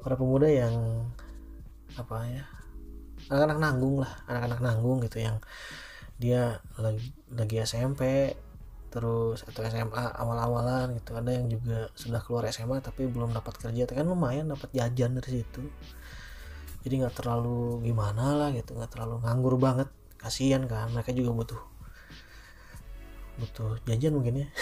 Para 0.00 0.16
pemuda 0.16 0.48
yang 0.48 1.04
apa 2.00 2.24
ya? 2.24 2.44
Anak-anak 3.28 3.58
nanggung 3.60 3.96
lah 4.00 4.12
anak-anak 4.24 4.60
nanggung 4.64 4.98
gitu 5.04 5.20
yang 5.20 5.36
dia 6.16 6.64
lagi 6.80 7.12
lagi 7.28 7.56
SMP 7.60 8.32
terus 8.90 9.44
atau 9.44 9.60
SMA 9.68 10.04
awal-awalan 10.16 10.96
gitu. 10.96 11.14
Ada 11.14 11.30
yang 11.36 11.46
juga 11.52 11.92
sudah 11.92 12.24
keluar 12.24 12.48
SMA 12.48 12.80
tapi 12.80 13.04
belum 13.04 13.36
dapat 13.36 13.60
kerja. 13.60 13.84
Kan 13.84 14.08
lumayan 14.08 14.48
dapat 14.48 14.72
jajan 14.72 15.20
dari 15.20 15.44
situ. 15.44 15.62
Jadi 16.80 17.04
nggak 17.04 17.20
terlalu 17.20 17.84
gimana 17.84 18.32
lah 18.32 18.48
gitu 18.56 18.72
nggak 18.72 18.96
terlalu 18.96 19.20
nganggur 19.20 19.60
banget. 19.60 19.92
Kasihan 20.16 20.64
kan 20.64 20.88
mereka 20.88 21.12
juga 21.12 21.32
butuh 21.36 21.69
butuh 23.40 23.80
jajan 23.88 24.12
mungkin 24.14 24.44
ya. 24.44 24.48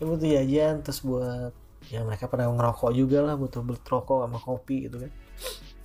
Ya 0.00 0.10
butuh 0.10 0.26
jajan 0.26 0.82
terus 0.82 0.98
buat 1.06 1.54
ya 1.86 2.02
mereka 2.02 2.26
pada 2.26 2.50
ngerokok 2.50 2.90
juga 2.90 3.22
lah 3.22 3.38
butuh 3.38 3.62
beli 3.62 3.78
rokok 3.78 4.26
sama 4.26 4.38
kopi 4.42 4.90
gitu 4.90 4.98
kan. 4.98 5.12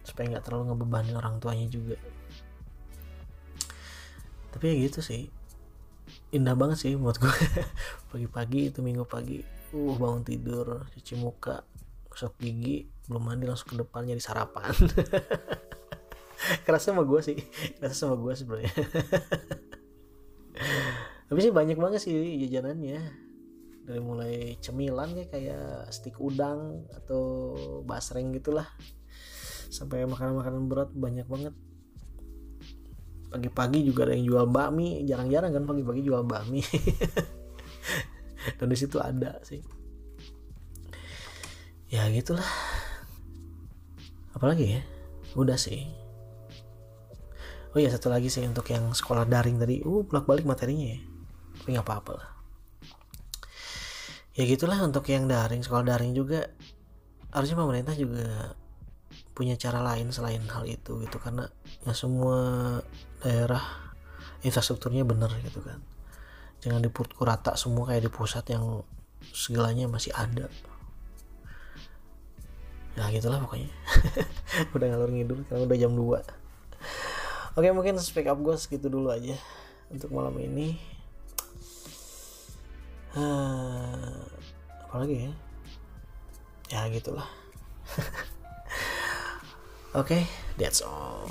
Supaya 0.01 0.25
nggak 0.33 0.41
terlalu 0.41 0.73
ngebebani 0.73 1.13
orang 1.13 1.37
tuanya 1.37 1.69
juga. 1.69 2.01
Tapi 4.49 4.63
ya 4.73 4.75
gitu 4.89 5.05
sih. 5.05 5.29
Indah 6.33 6.57
banget 6.57 6.81
sih 6.81 6.97
buat 6.97 7.21
gue 7.21 7.29
pagi-pagi 8.09 8.73
itu 8.73 8.81
minggu 8.81 9.05
pagi 9.05 9.45
uh 9.75 9.95
bangun 9.99 10.23
tidur 10.23 10.87
cuci 10.95 11.13
muka 11.19 11.63
gosok 12.07 12.39
gigi 12.39 12.87
belum 13.07 13.23
mandi 13.23 13.45
langsung 13.47 13.75
ke 13.75 13.75
depannya 13.75 14.15
di 14.15 14.23
sarapan 14.23 14.71
kerasa 16.65 16.95
sama 16.95 17.03
gue 17.03 17.19
sih. 17.23 17.37
Kerasa 17.79 18.07
sama 18.07 18.15
gue 18.19 18.33
sebenarnya. 18.33 18.73
Tapi 21.27 21.39
sih 21.43 21.51
banyak 21.51 21.77
banget 21.77 21.99
sih 22.03 22.15
jajanannya. 22.47 22.99
Dari 23.87 24.01
mulai 24.03 24.59
cemilan 24.59 25.15
ya 25.15 25.25
kayak 25.31 25.91
stik 25.95 26.19
udang 26.19 26.87
atau 26.91 27.55
basreng 27.83 28.35
gitulah. 28.35 28.67
Sampai 29.67 30.07
makanan-makanan 30.07 30.63
berat 30.71 30.91
banyak 30.95 31.27
banget. 31.27 31.53
Pagi-pagi 33.27 33.83
juga 33.83 34.07
ada 34.07 34.15
yang 34.15 34.27
jual 34.27 34.45
bakmi. 34.47 35.03
Jarang-jarang 35.03 35.51
kan 35.51 35.63
pagi-pagi 35.67 36.01
jual 36.03 36.23
bakmi. 36.23 36.63
Dan 38.59 38.71
di 38.71 38.77
situ 38.79 38.99
ada 39.03 39.39
sih. 39.43 39.59
Ya 41.91 42.07
gitulah. 42.11 42.47
Apalagi 44.31 44.79
ya? 44.79 44.81
Udah 45.35 45.59
sih 45.59 46.06
oh 47.77 47.79
iya 47.85 47.93
satu 47.93 48.09
lagi 48.09 48.25
sih 48.33 48.41
untuk 48.41 48.65
yang 48.73 48.89
sekolah 48.89 49.29
daring 49.29 49.61
tadi. 49.61 49.85
Uh 49.85 50.01
bolak 50.01 50.25
balik 50.25 50.49
materinya 50.49 50.97
ya. 50.97 50.99
Tapi 51.61 51.77
nggak 51.77 51.85
apa-apa 51.85 52.11
lah. 52.17 52.29
Ya 54.33 54.49
gitulah 54.49 54.81
untuk 54.81 55.05
yang 55.13 55.29
daring. 55.29 55.61
Sekolah 55.61 55.85
daring 55.85 56.17
juga 56.17 56.49
harusnya 57.29 57.53
pemerintah 57.53 57.93
juga 57.93 58.57
punya 59.37 59.53
cara 59.61 59.85
lain 59.85 60.09
selain 60.09 60.41
hal 60.49 60.65
itu 60.65 61.05
gitu. 61.05 61.21
Karena 61.21 61.45
ya 61.85 61.93
semua 61.93 62.37
daerah 63.21 63.61
infrastrukturnya 64.41 65.05
bener 65.05 65.29
gitu 65.45 65.61
kan. 65.61 65.77
Jangan 66.65 66.81
dipukul 66.81 67.29
rata 67.29 67.53
semua 67.53 67.93
kayak 67.93 68.09
di 68.09 68.11
pusat 68.11 68.49
yang 68.49 68.81
segalanya 69.37 69.85
masih 69.85 70.17
ada. 70.17 70.49
Ya 72.97 73.05
gitulah 73.13 73.37
pokoknya. 73.37 73.69
Udah 74.73 74.89
ngalur 74.89 75.13
ngidul 75.13 75.45
karena 75.45 75.69
udah 75.69 75.77
jam 75.77 75.93
2 75.93 76.46
oke 77.57 77.67
mungkin 77.73 77.97
speak 77.97 78.29
up 78.29 78.37
gue 78.37 78.53
segitu 78.53 78.85
dulu 78.85 79.09
aja 79.09 79.33
untuk 79.89 80.13
malam 80.13 80.37
ini. 80.37 80.77
Uh, 83.17 84.21
apalagi 84.85 85.25
ya? 85.25 85.33
Ya 86.69 86.81
gitulah. 86.93 87.25
Oke, 89.97 90.21
okay, 90.21 90.21
that's 90.61 90.85
all. 90.85 91.25